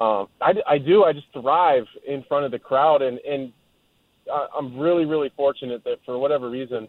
Um, 0.00 0.28
I, 0.40 0.54
I 0.74 0.78
do. 0.78 1.04
I 1.04 1.12
just 1.12 1.26
thrive 1.32 1.84
in 2.06 2.24
front 2.28 2.44
of 2.44 2.52
the 2.52 2.58
crowd, 2.58 3.02
and 3.02 3.18
and 3.18 3.52
I'm 4.56 4.78
really 4.78 5.06
really 5.06 5.32
fortunate 5.36 5.82
that 5.84 5.96
for 6.04 6.18
whatever 6.18 6.50
reason, 6.50 6.88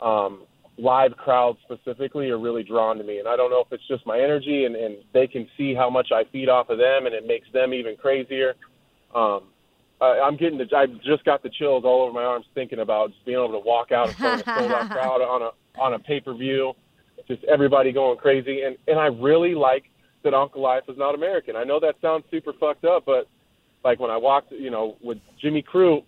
um, 0.00 0.42
live 0.78 1.16
crowds 1.16 1.58
specifically 1.64 2.30
are 2.30 2.38
really 2.38 2.62
drawn 2.62 2.96
to 2.98 3.04
me. 3.04 3.18
And 3.18 3.28
I 3.28 3.36
don't 3.36 3.50
know 3.50 3.60
if 3.60 3.72
it's 3.72 3.86
just 3.88 4.06
my 4.06 4.18
energy 4.18 4.64
and, 4.64 4.74
and 4.74 4.96
they 5.12 5.26
can 5.26 5.46
see 5.56 5.74
how 5.74 5.90
much 5.90 6.08
I 6.12 6.24
feed 6.32 6.48
off 6.48 6.70
of 6.70 6.78
them 6.78 7.06
and 7.06 7.14
it 7.14 7.26
makes 7.26 7.46
them 7.52 7.74
even 7.74 7.96
crazier. 7.96 8.54
Um, 9.14 9.42
I, 10.00 10.20
I'm 10.20 10.36
getting 10.36 10.58
the, 10.58 10.66
I 10.74 10.86
just 10.86 11.24
got 11.24 11.42
the 11.42 11.50
chills 11.50 11.84
all 11.84 12.02
over 12.02 12.12
my 12.12 12.24
arms 12.24 12.46
thinking 12.54 12.80
about 12.80 13.10
just 13.10 13.24
being 13.24 13.38
able 13.38 13.52
to 13.52 13.64
walk 13.64 13.92
out 13.92 14.08
in 14.08 14.14
front 14.14 14.42
of 14.42 14.48
a 14.48 14.58
sold 14.58 14.72
out 14.72 14.90
crowd 14.90 15.20
on 15.20 15.42
a, 15.42 15.80
on 15.80 15.94
a 15.94 15.98
pay-per-view, 15.98 16.72
just 17.28 17.44
everybody 17.44 17.92
going 17.92 18.18
crazy. 18.18 18.62
And, 18.62 18.76
and 18.88 18.98
I 18.98 19.06
really 19.06 19.54
like 19.54 19.84
that 20.24 20.32
Ankalaev 20.32 20.88
is 20.88 20.96
not 20.96 21.14
American. 21.14 21.54
I 21.56 21.64
know 21.64 21.80
that 21.80 21.96
sounds 22.00 22.24
super 22.30 22.52
fucked 22.58 22.84
up, 22.84 23.04
but 23.04 23.28
like 23.84 24.00
when 24.00 24.10
I 24.10 24.16
walked, 24.16 24.52
you 24.52 24.70
know, 24.70 24.96
with 25.02 25.18
Jimmy 25.40 25.62
Crute, 25.62 26.04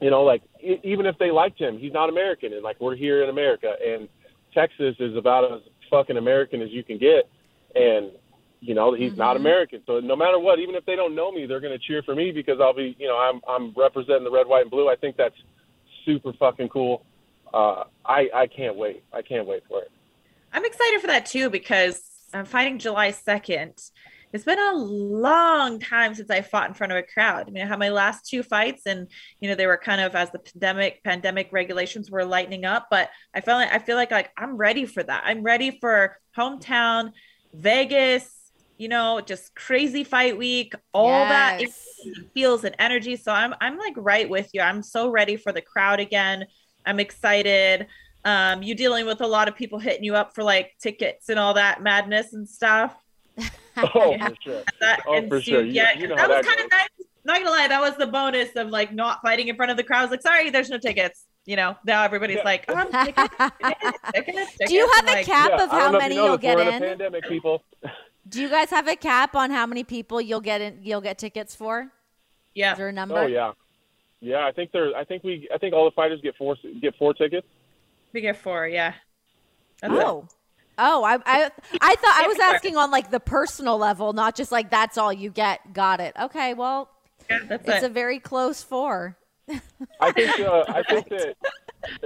you 0.00 0.10
know, 0.10 0.22
like 0.22 0.42
even 0.62 1.06
if 1.06 1.18
they 1.18 1.30
liked 1.30 1.60
him, 1.60 1.78
he's 1.78 1.92
not 1.92 2.08
American, 2.08 2.52
and 2.52 2.62
like 2.62 2.80
we're 2.80 2.96
here 2.96 3.22
in 3.22 3.30
America, 3.30 3.74
and 3.84 4.08
Texas 4.54 4.94
is 5.00 5.16
about 5.16 5.52
as 5.52 5.60
fucking 5.90 6.16
American 6.16 6.62
as 6.62 6.70
you 6.70 6.84
can 6.84 6.98
get, 6.98 7.28
and 7.74 8.12
you 8.60 8.74
know 8.74 8.94
he's 8.94 9.10
mm-hmm. 9.10 9.18
not 9.18 9.36
American. 9.36 9.82
So 9.86 10.00
no 10.00 10.14
matter 10.14 10.38
what, 10.38 10.58
even 10.60 10.74
if 10.74 10.84
they 10.86 10.96
don't 10.96 11.14
know 11.14 11.32
me, 11.32 11.46
they're 11.46 11.60
going 11.60 11.76
to 11.76 11.84
cheer 11.84 12.02
for 12.02 12.14
me 12.14 12.30
because 12.30 12.58
I'll 12.60 12.74
be, 12.74 12.96
you 12.98 13.08
know, 13.08 13.16
I'm 13.16 13.40
I'm 13.48 13.74
representing 13.76 14.24
the 14.24 14.30
red, 14.30 14.46
white, 14.46 14.62
and 14.62 14.70
blue. 14.70 14.88
I 14.88 14.96
think 14.96 15.16
that's 15.16 15.36
super 16.04 16.32
fucking 16.32 16.68
cool. 16.68 17.04
Uh, 17.52 17.84
I 18.04 18.28
I 18.34 18.46
can't 18.46 18.76
wait. 18.76 19.02
I 19.12 19.22
can't 19.22 19.46
wait 19.46 19.64
for 19.68 19.82
it. 19.82 19.90
I'm 20.52 20.64
excited 20.64 21.00
for 21.00 21.08
that 21.08 21.26
too 21.26 21.50
because 21.50 22.02
I'm 22.32 22.44
fighting 22.44 22.78
July 22.78 23.10
2nd. 23.10 23.90
It's 24.32 24.44
been 24.44 24.58
a 24.58 24.74
long 24.74 25.80
time 25.80 26.14
since 26.14 26.30
I 26.30 26.42
fought 26.42 26.68
in 26.68 26.74
front 26.74 26.92
of 26.92 26.98
a 26.98 27.02
crowd. 27.02 27.46
I 27.48 27.50
mean, 27.50 27.62
I 27.62 27.66
had 27.66 27.78
my 27.78 27.88
last 27.88 28.26
two 28.28 28.42
fights, 28.42 28.82
and 28.84 29.10
you 29.40 29.48
know 29.48 29.54
they 29.54 29.66
were 29.66 29.78
kind 29.78 30.00
of 30.00 30.14
as 30.14 30.30
the 30.30 30.38
pandemic 30.38 31.02
pandemic 31.02 31.48
regulations 31.50 32.10
were 32.10 32.24
lightening 32.24 32.64
up. 32.66 32.88
But 32.90 33.08
I 33.34 33.40
felt 33.40 33.58
like 33.58 33.72
I 33.72 33.78
feel 33.78 33.96
like 33.96 34.10
like 34.10 34.30
I'm 34.36 34.56
ready 34.56 34.84
for 34.84 35.02
that. 35.02 35.22
I'm 35.24 35.42
ready 35.42 35.78
for 35.80 36.18
hometown, 36.36 37.12
Vegas. 37.54 38.34
You 38.76 38.88
know, 38.88 39.20
just 39.20 39.54
crazy 39.56 40.04
fight 40.04 40.38
week, 40.38 40.72
all 40.92 41.26
that 41.26 41.60
Yes. 41.60 41.72
feels 42.34 42.62
and 42.64 42.76
energy. 42.78 43.16
So 43.16 43.32
I'm 43.32 43.54
I'm 43.60 43.76
like 43.78 43.94
right 43.96 44.28
with 44.28 44.50
you. 44.52 44.60
I'm 44.60 44.82
so 44.82 45.08
ready 45.10 45.36
for 45.36 45.52
the 45.52 45.62
crowd 45.62 46.00
again. 46.00 46.46
I'm 46.86 47.00
excited. 47.00 47.86
Um, 48.24 48.62
you 48.62 48.74
dealing 48.74 49.06
with 49.06 49.20
a 49.20 49.26
lot 49.26 49.48
of 49.48 49.56
people 49.56 49.78
hitting 49.78 50.04
you 50.04 50.14
up 50.14 50.34
for 50.34 50.44
like 50.44 50.72
tickets 50.80 51.28
and 51.28 51.38
all 51.38 51.54
that 51.54 51.82
madness 51.82 52.34
and 52.34 52.48
stuff. 52.48 52.94
Oh, 53.94 54.16
for 54.18 54.34
sure. 54.42 54.62
That 54.80 55.00
Oh, 55.06 55.28
for 55.28 55.40
sure. 55.40 55.62
Yeah, 55.62 55.92
you 55.96 56.08
know 56.08 56.16
that 56.16 56.28
was 56.28 56.44
kind 56.44 56.60
of 56.60 56.70
nice. 56.70 56.88
Not 57.24 57.38
gonna 57.38 57.50
lie, 57.50 57.68
that 57.68 57.80
was 57.80 57.96
the 57.96 58.06
bonus 58.06 58.56
of 58.56 58.68
like 58.70 58.92
not 58.92 59.20
fighting 59.22 59.48
in 59.48 59.56
front 59.56 59.70
of 59.70 59.76
the 59.76 59.84
crowd. 59.84 59.98
I 60.00 60.02
was 60.02 60.10
like, 60.10 60.22
sorry, 60.22 60.50
there's 60.50 60.70
no 60.70 60.78
tickets. 60.78 61.26
You 61.46 61.56
know, 61.56 61.76
now 61.84 62.02
everybody's 62.02 62.38
Yeah. 62.38 62.44
like, 62.44 62.64
oh, 62.68 62.74
I'm 62.74 62.90
tickets, 63.06 63.34
tickets, 63.38 63.98
tickets, 64.14 64.56
Do 64.66 64.74
you 64.74 64.90
have 64.94 65.04
I'm 65.04 65.08
a 65.08 65.12
like, 65.18 65.26
cap 65.26 65.50
Yeah, 65.50 65.64
of 65.64 65.70
how 65.70 65.92
many 65.92 66.14
you 66.14 66.20
know 66.20 66.26
you'll 66.26 66.36
this, 66.36 66.42
get 66.42 66.56
we're 66.56 66.62
in 66.62 66.82
a 66.82 66.86
pandemic, 66.86 67.24
people. 67.28 67.62
Do 68.28 68.42
you 68.42 68.48
guys 68.48 68.70
have 68.70 68.88
a 68.88 68.96
cap 68.96 69.34
on 69.36 69.50
how 69.50 69.64
many 69.66 69.84
people 69.84 70.20
you'll 70.20 70.40
get 70.40 70.60
in? 70.60 70.80
You'll 70.82 71.00
get 71.00 71.18
tickets 71.18 71.54
for? 71.54 71.90
Yeah, 72.54 72.72
Is 72.72 72.78
there 72.78 72.88
a 72.88 72.90
oh, 72.90 72.94
number? 72.94 73.18
Oh 73.18 73.26
yeah, 73.26 73.52
yeah. 74.20 74.44
I 74.46 74.52
think 74.52 74.72
there. 74.72 74.94
I 74.96 75.04
think 75.04 75.22
we. 75.24 75.48
I 75.54 75.58
think 75.58 75.74
all 75.74 75.84
the 75.84 75.92
fighters 75.92 76.20
get 76.22 76.36
four 76.36 76.56
get 76.82 76.96
four 76.96 77.14
tickets. 77.14 77.46
we 78.12 78.20
get 78.20 78.36
four. 78.36 78.66
Yeah. 78.66 78.94
That's 79.80 79.94
it. 79.94 80.00
Oh. 80.00 80.28
Oh. 80.78 81.02
I, 81.04 81.14
I 81.26 81.50
I 81.80 81.94
thought 81.96 82.22
I 82.22 82.26
was 82.28 82.38
asking 82.38 82.76
on 82.76 82.90
like 82.90 83.10
the 83.10 83.20
personal 83.20 83.78
level, 83.78 84.12
not 84.12 84.34
just 84.36 84.52
like 84.52 84.70
that's 84.70 84.96
all 84.98 85.12
you 85.12 85.30
get. 85.30 85.72
Got 85.72 86.00
it. 86.00 86.14
Okay, 86.20 86.54
well, 86.54 86.90
Yeah, 87.30 87.40
that's 87.48 87.68
it's 87.68 87.82
it. 87.84 87.90
a 87.90 87.92
very 87.92 88.18
close 88.20 88.62
four. 88.62 89.16
I 90.00 90.12
think. 90.12 90.38
Uh, 90.40 90.64
I 90.68 90.82
think 90.88 91.08
that 91.08 91.36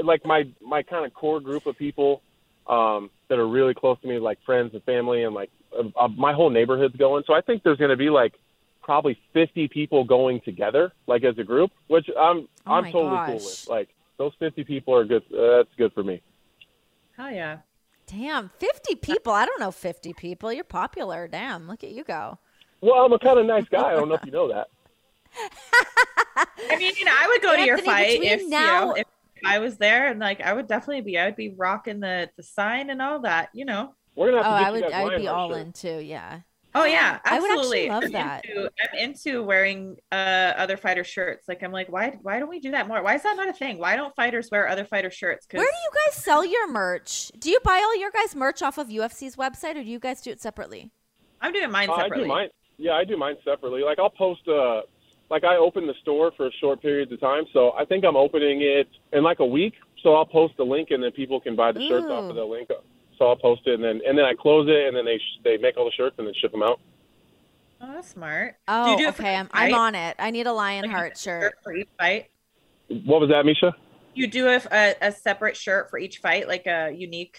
like 0.02 0.24
my 0.24 0.44
my 0.60 0.82
kind 0.82 1.04
of 1.06 1.12
core 1.14 1.40
group 1.40 1.66
of 1.66 1.76
people 1.76 2.22
um, 2.66 3.10
that 3.28 3.38
are 3.38 3.48
really 3.48 3.74
close 3.74 3.98
to 4.00 4.08
me, 4.08 4.18
like 4.18 4.38
friends 4.44 4.72
and 4.74 4.82
family, 4.84 5.24
and 5.24 5.34
like 5.34 5.50
uh, 5.76 5.82
uh, 5.98 6.08
my 6.08 6.32
whole 6.32 6.50
neighborhood's 6.50 6.96
going. 6.96 7.24
So 7.26 7.34
I 7.34 7.40
think 7.40 7.62
there's 7.62 7.78
going 7.78 7.90
to 7.90 7.96
be 7.96 8.10
like 8.10 8.34
probably 8.82 9.16
50 9.32 9.68
people 9.68 10.04
going 10.04 10.40
together, 10.40 10.92
like 11.06 11.22
as 11.24 11.38
a 11.38 11.44
group, 11.44 11.70
which 11.88 12.06
I'm 12.18 12.48
Oh 12.66 12.72
I'm 12.72 12.84
my 12.84 12.92
totally 12.92 13.26
cool 13.26 13.34
with. 13.46 13.66
Like 13.68 13.88
those 14.18 14.32
50 14.38 14.64
people 14.64 14.94
are 14.94 15.04
good. 15.04 15.22
Uh, 15.32 15.58
that's 15.58 15.74
good 15.76 15.92
for 15.92 16.02
me. 16.04 16.20
Hell 17.16 17.30
yeah. 17.30 17.58
Damn, 18.12 18.50
50 18.58 18.96
people. 18.96 19.32
I 19.32 19.46
don't 19.46 19.58
know 19.60 19.70
50 19.70 20.12
people. 20.12 20.52
You're 20.52 20.64
popular. 20.64 21.26
Damn, 21.28 21.66
look 21.66 21.82
at 21.82 21.90
you 21.92 22.04
go. 22.04 22.38
Well, 22.82 23.04
I'm 23.04 23.12
a 23.12 23.18
kind 23.18 23.38
of 23.38 23.46
nice 23.46 23.64
guy. 23.68 23.90
I 23.90 23.92
don't 23.94 24.08
know 24.08 24.16
if 24.16 24.24
you 24.26 24.32
know 24.32 24.48
that. 24.48 24.68
I 26.36 26.76
mean, 26.76 26.92
I 27.08 27.26
would 27.28 27.42
go 27.42 27.56
to 27.56 27.62
your 27.64 27.78
fight 27.78 28.20
between 28.20 28.30
if 28.32 28.40
you 28.42 28.48
know 28.50 28.94
if 28.96 29.06
I 29.44 29.58
was 29.60 29.76
there, 29.78 30.08
and 30.08 30.20
like 30.20 30.40
I 30.40 30.52
would 30.52 30.66
definitely 30.66 31.00
be. 31.02 31.18
I 31.18 31.26
would 31.26 31.36
be 31.36 31.50
rocking 31.50 32.00
the 32.00 32.28
the 32.36 32.42
sign 32.42 32.90
and 32.90 33.00
all 33.00 33.20
that. 33.20 33.48
You 33.54 33.64
know. 33.64 33.94
We're 34.14 34.30
gonna 34.30 34.46
Oh, 34.46 34.56
have 34.56 34.74
to 34.74 34.78
oh, 34.84 34.88
get 34.88 34.92
I 34.92 35.04
would 35.04 35.12
I 35.12 35.14
would 35.14 35.18
be 35.22 35.28
all 35.28 35.50
shirts. 35.50 35.60
in 35.62 35.72
too. 35.72 36.04
Yeah. 36.04 36.40
Oh 36.74 36.84
yeah, 36.84 37.18
I 37.24 37.38
would 37.38 37.50
actually 37.50 37.88
absolutely. 37.88 37.88
love 37.88 38.04
I'm 38.04 38.12
that. 38.12 38.44
Into, 38.46 38.70
I'm 38.82 38.98
into 39.10 39.42
wearing 39.42 39.96
uh, 40.10 40.14
other 40.56 40.76
fighter 40.76 41.04
shirts. 41.04 41.46
Like 41.48 41.62
I'm 41.62 41.72
like, 41.72 41.90
why 41.90 42.16
why 42.22 42.38
don't 42.38 42.48
we 42.48 42.60
do 42.60 42.70
that 42.70 42.88
more? 42.88 43.02
Why 43.02 43.14
is 43.14 43.22
that 43.24 43.36
not 43.36 43.48
a 43.48 43.52
thing? 43.52 43.78
Why 43.78 43.96
don't 43.96 44.14
fighters 44.16 44.48
wear 44.50 44.68
other 44.68 44.84
fighter 44.84 45.10
shirts? 45.10 45.46
'Cause 45.46 45.58
Where 45.58 45.66
do 45.66 45.76
you 45.76 45.90
guys 46.06 46.16
sell 46.22 46.44
your 46.44 46.70
merch? 46.70 47.30
Do 47.38 47.50
you 47.50 47.58
buy 47.62 47.76
all 47.84 47.96
your 47.98 48.10
guys' 48.10 48.34
merch 48.34 48.62
off 48.62 48.78
of 48.78 48.88
UFC's 48.88 49.36
website 49.36 49.76
or 49.76 49.82
do 49.84 49.90
you 49.90 49.98
guys 49.98 50.22
do 50.22 50.30
it 50.30 50.40
separately? 50.40 50.90
I'm 51.40 51.52
doing 51.52 51.70
mine 51.70 51.90
Uh, 51.90 51.94
I 51.94 52.02
separately. 52.04 52.24
do 52.24 52.28
mine. 52.28 52.48
Yeah, 52.78 52.92
I 52.92 53.04
do 53.04 53.16
mine 53.16 53.36
separately. 53.44 53.82
Like 53.82 53.98
I'll 53.98 54.10
post. 54.10 54.46
Uh, 54.48 54.82
like 55.30 55.44
I 55.44 55.56
open 55.56 55.86
the 55.86 55.94
store 56.02 56.30
for 56.36 56.46
a 56.46 56.52
short 56.52 56.82
periods 56.82 57.10
of 57.12 57.18
time, 57.20 57.44
so 57.54 57.72
I 57.72 57.84
think 57.86 58.04
I'm 58.04 58.16
opening 58.16 58.60
it 58.62 58.86
in 59.12 59.22
like 59.22 59.40
a 59.40 59.46
week. 59.46 59.74
So 60.02 60.14
I'll 60.14 60.26
post 60.26 60.54
the 60.58 60.64
link, 60.64 60.90
and 60.90 61.02
then 61.02 61.10
people 61.12 61.40
can 61.40 61.54
buy 61.56 61.72
the 61.72 61.86
shirts 61.88 62.06
off 62.06 62.28
of 62.30 62.36
the 62.36 62.44
link. 62.44 62.68
So 63.22 63.28
I'll 63.28 63.36
post 63.36 63.62
it, 63.66 63.74
and 63.74 63.84
then 63.84 64.00
and 64.04 64.18
then 64.18 64.24
I 64.24 64.34
close 64.34 64.66
it, 64.68 64.88
and 64.88 64.96
then 64.96 65.04
they 65.04 65.16
sh- 65.16 65.38
they 65.44 65.56
make 65.56 65.76
all 65.76 65.84
the 65.84 65.92
shirts 65.92 66.16
and 66.18 66.26
then 66.26 66.34
ship 66.40 66.50
them 66.50 66.64
out. 66.64 66.80
Oh, 67.80 67.92
that's 67.94 68.08
smart. 68.08 68.56
Oh, 68.66 68.96
do 68.96 69.04
do 69.04 69.12
for 69.12 69.22
okay. 69.22 69.36
I'm, 69.36 69.48
I'm 69.52 69.74
on 69.74 69.94
it. 69.94 70.16
I 70.18 70.32
need 70.32 70.48
a 70.48 70.52
Lionheart 70.52 71.10
Like, 71.12 71.16
shirt. 71.16 71.54
for 71.62 71.72
each 71.72 71.86
fight. 71.96 72.30
What 73.04 73.20
was 73.20 73.30
that, 73.30 73.46
Misha? 73.46 73.76
You 74.14 74.26
do 74.26 74.48
a, 74.48 74.56
a, 74.56 74.90
uh, 74.90 74.94
a 75.02 75.12
separate 75.12 75.56
shirt 75.56 75.88
for 75.88 76.00
each 76.00 76.18
fight, 76.18 76.48
like 76.48 76.66
a 76.66 76.90
unique 76.90 77.38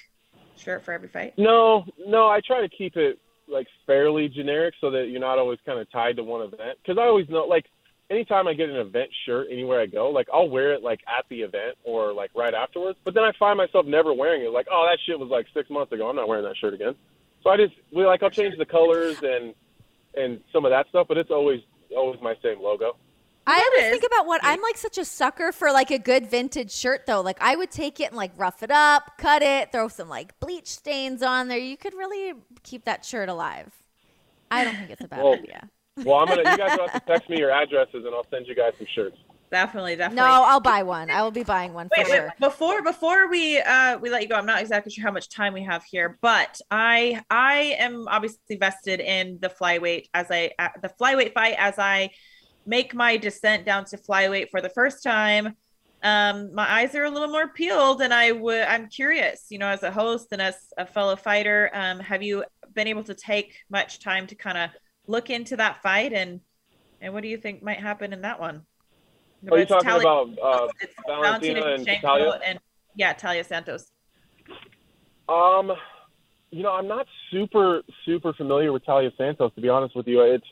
shirt 0.56 0.86
for 0.86 0.94
every 0.94 1.10
fight. 1.10 1.34
No, 1.38 1.84
no. 2.08 2.30
I 2.30 2.40
try 2.40 2.62
to 2.62 2.70
keep 2.70 2.96
it 2.96 3.20
like 3.50 3.68
fairly 3.86 4.30
generic 4.30 4.76
so 4.80 4.90
that 4.92 5.10
you're 5.10 5.20
not 5.20 5.38
always 5.38 5.60
kind 5.66 5.80
of 5.80 5.92
tied 5.92 6.16
to 6.16 6.24
one 6.24 6.44
event. 6.44 6.78
Because 6.82 6.98
I 6.98 7.04
always 7.08 7.28
know, 7.28 7.44
like, 7.44 7.66
anytime 8.10 8.48
I 8.48 8.54
get 8.54 8.70
an 8.70 8.76
event 8.76 9.10
shirt 9.26 9.48
anywhere 9.52 9.80
I 9.82 9.86
go, 9.86 10.10
like 10.10 10.28
I'll 10.34 10.50
wear 10.50 10.74
it 10.74 10.84
like 10.84 11.00
at 11.08 11.26
the 11.30 11.42
event 11.42 11.78
or 11.84 12.14
like 12.14 12.32
right 12.36 12.54
afterwards. 12.54 12.98
But 13.04 13.14
then 13.14 13.24
I 13.24 13.32
find 13.40 13.58
myself 13.58 13.86
never 13.86 14.14
wearing 14.14 14.44
it. 14.44 14.50
Like, 14.52 14.68
oh, 14.72 14.88
that 14.90 15.00
shit 15.06 15.20
was 15.20 15.30
like 15.30 15.48
six 15.54 15.70
months 15.70 15.92
ago. 15.92 16.10
I'm 16.10 16.16
not 16.16 16.28
wearing 16.28 16.46
that 16.46 16.58
shirt 16.58 16.74
again. 16.74 16.96
So 17.44 17.50
I 17.50 17.58
just 17.58 17.74
we 17.92 18.06
like 18.06 18.24
I'll 18.24 18.30
change 18.30 18.58
the 18.58 18.66
colors 18.66 19.18
and 19.22 19.54
and 20.16 20.42
some 20.52 20.66
of 20.66 20.72
that 20.72 20.88
stuff, 20.90 21.08
but 21.08 21.18
it's 21.18 21.32
always 21.32 21.62
always 21.96 22.20
my 22.22 22.36
same 22.44 22.62
logo. 22.62 22.98
I 23.46 23.60
That 23.60 23.66
always 23.72 23.86
is 23.86 23.92
think 23.92 24.04
about 24.06 24.26
what 24.26 24.40
I'm 24.44 24.62
like 24.62 24.78
such 24.78 24.98
a 24.98 25.04
sucker 25.04 25.52
for 25.52 25.72
like 25.72 25.92
a 25.92 26.00
good 26.00 26.30
vintage 26.30 26.72
shirt 26.72 27.06
though. 27.06 27.22
Like 27.22 27.38
I 27.42 27.56
would 27.56 27.72
take 27.72 28.00
it 28.00 28.06
and 28.08 28.16
like 28.16 28.32
rough 28.38 28.64
it 28.64 28.72
up, 28.72 29.18
cut 29.18 29.42
it, 29.42 29.72
throw 29.72 29.90
some 29.90 30.08
like 30.08 30.40
bleach 30.40 30.68
stains 30.68 31.22
on 31.22 31.50
there. 31.50 31.58
You 31.58 31.76
could 31.76 31.94
really 31.94 32.34
keep 32.64 32.86
that 32.86 33.04
shirt 33.04 33.28
alive. 33.28 33.74
I 34.50 34.64
don't 34.64 34.78
think 34.78 34.92
it's 34.92 35.04
a 35.04 35.08
bad 35.08 35.22
Well, 35.24 35.34
idea. 35.34 35.70
Well, 35.98 36.18
I'm 36.18 36.28
gonna 36.28 36.50
you 36.50 36.58
guys 36.58 36.78
will 36.78 36.88
have 36.88 37.06
to 37.06 37.12
text 37.12 37.30
me 37.30 37.38
your 37.38 37.52
addresses 37.52 38.04
and 38.06 38.14
I'll 38.14 38.26
send 38.32 38.48
you 38.48 38.56
guys 38.56 38.74
some 38.78 38.88
shirts. 38.94 39.18
Definitely, 39.52 39.96
definitely. 39.96 40.16
No, 40.16 40.44
I'll 40.44 40.60
buy 40.60 40.82
one. 40.82 41.12
I 41.12 41.22
will 41.22 41.30
be 41.30 41.44
buying 41.44 41.74
one 41.74 41.88
for 41.88 42.02
Wait, 42.02 42.10
wait, 42.10 42.16
sure. 42.16 42.34
before 42.40 42.82
before 42.82 43.30
we 43.30 43.60
uh 43.60 44.00
we 44.00 44.10
let 44.10 44.24
you 44.24 44.28
go, 44.28 44.36
I'm 44.36 44.48
not 44.48 44.62
exactly 44.62 44.92
sure 44.92 45.04
how 45.04 45.12
much 45.12 45.30
time 45.30 45.54
we 45.54 45.64
have 45.64 45.84
here, 45.84 46.18
but 46.22 46.60
I 46.72 47.22
I 47.30 47.76
am 47.78 48.08
obviously 48.08 48.56
vested 48.58 49.00
in 49.00 49.38
the 49.42 49.50
flyweight 49.50 50.06
as 50.16 50.32
I 50.32 50.52
uh, 50.58 50.70
the 50.82 50.90
flyweight 51.00 51.34
fight 51.34 51.56
as 51.60 51.78
I 51.78 52.10
make 52.66 52.96
my 52.96 53.18
descent 53.18 53.66
down 53.66 53.86
to 53.86 53.98
flyweight 53.98 54.50
for 54.50 54.62
the 54.62 54.70
first 54.70 55.04
time. 55.04 55.56
Um, 56.02 56.54
my 56.54 56.70
eyes 56.70 56.96
are 56.96 57.04
a 57.04 57.10
little 57.10 57.30
more 57.30 57.48
peeled, 57.50 58.02
and 58.02 58.12
I 58.12 58.32
would 58.32 58.64
I'm 58.64 58.90
curious, 58.90 59.46
you 59.52 59.60
know, 59.60 59.68
as 59.68 59.84
a 59.84 59.92
host 59.92 60.30
and 60.32 60.42
as 60.42 60.56
a 60.80 60.86
fellow 60.88 61.16
fighter, 61.16 61.70
um, 61.74 62.00
have 62.00 62.24
you 62.24 62.44
been 62.74 62.88
able 62.88 63.04
to 63.04 63.14
take 63.14 63.54
much 63.70 64.00
time 64.00 64.26
to 64.26 64.36
kind 64.36 64.58
of 64.58 64.72
look 65.08 65.30
into 65.30 65.58
that 65.58 65.82
fight 65.82 66.14
and 66.14 66.40
and 67.02 67.14
what 67.14 67.22
do 67.22 67.30
you 67.30 67.38
think 67.38 67.62
might 67.62 67.80
happen 67.80 68.14
in 68.14 68.22
that 68.22 68.40
one? 68.40 68.66
Are 69.52 69.60
you 69.60 69.66
talking 69.66 69.90
about 69.90 70.30
uh, 70.42 70.68
it's 70.80 70.94
Valentina 71.06 71.66
and 71.66 71.86
Shevchenko 71.86 72.02
Talia? 72.02 72.40
and 72.46 72.60
yeah, 72.96 73.12
Talia 73.14 73.44
Santos. 73.44 73.92
Um, 75.28 75.74
you 76.52 76.64
know, 76.64 76.72
I'm 76.72 76.88
not 76.88 77.08
super 77.32 77.82
super 78.06 78.34
familiar 78.34 78.72
with 78.72 78.86
Talia 78.86 79.12
Santos 79.18 79.54
to 79.56 79.62
be 79.62 79.70
honest 79.70 79.96
with 79.96 80.08
you. 80.08 80.22
It's 80.22 80.46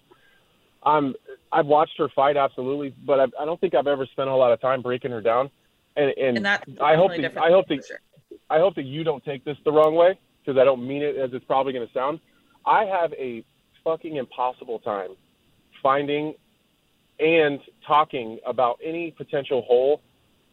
I'm 0.83 1.13
I've 1.51 1.67
watched 1.67 1.97
her 1.99 2.09
fight 2.09 2.35
absolutely, 2.35 2.93
but 3.05 3.19
I, 3.19 3.25
I 3.39 3.45
don't 3.45 3.59
think 3.61 3.75
I've 3.75 3.87
ever 3.87 4.05
spent 4.07 4.29
a 4.29 4.35
lot 4.35 4.51
of 4.51 4.59
time 4.59 4.81
breaking 4.81 5.11
her 5.11 5.21
down. 5.21 5.49
And 5.95 6.11
and, 6.17 6.37
And 6.37 6.45
that's 6.45 6.69
I 6.81 6.95
hope 6.95 7.11
that, 7.11 7.37
I 7.37 7.49
hope 7.49 7.67
that 7.69 7.85
sure. 7.85 7.99
I 8.49 8.59
hope 8.59 8.75
that 8.75 8.85
you 8.85 9.03
don't 9.03 9.23
take 9.23 9.45
this 9.45 9.57
the 9.63 9.71
wrong 9.71 9.95
way 9.95 10.19
because 10.43 10.59
I 10.59 10.65
don't 10.65 10.85
mean 10.85 11.01
it 11.01 11.15
as 11.15 11.29
it's 11.33 11.45
probably 11.45 11.71
going 11.71 11.87
to 11.87 11.93
sound. 11.93 12.19
I 12.65 12.85
have 12.85 13.13
a 13.13 13.45
fucking 13.83 14.15
impossible 14.15 14.79
time 14.79 15.15
finding 15.81 16.35
and 17.19 17.59
talking 17.85 18.39
about 18.45 18.79
any 18.83 19.11
potential 19.11 19.61
hole 19.63 20.01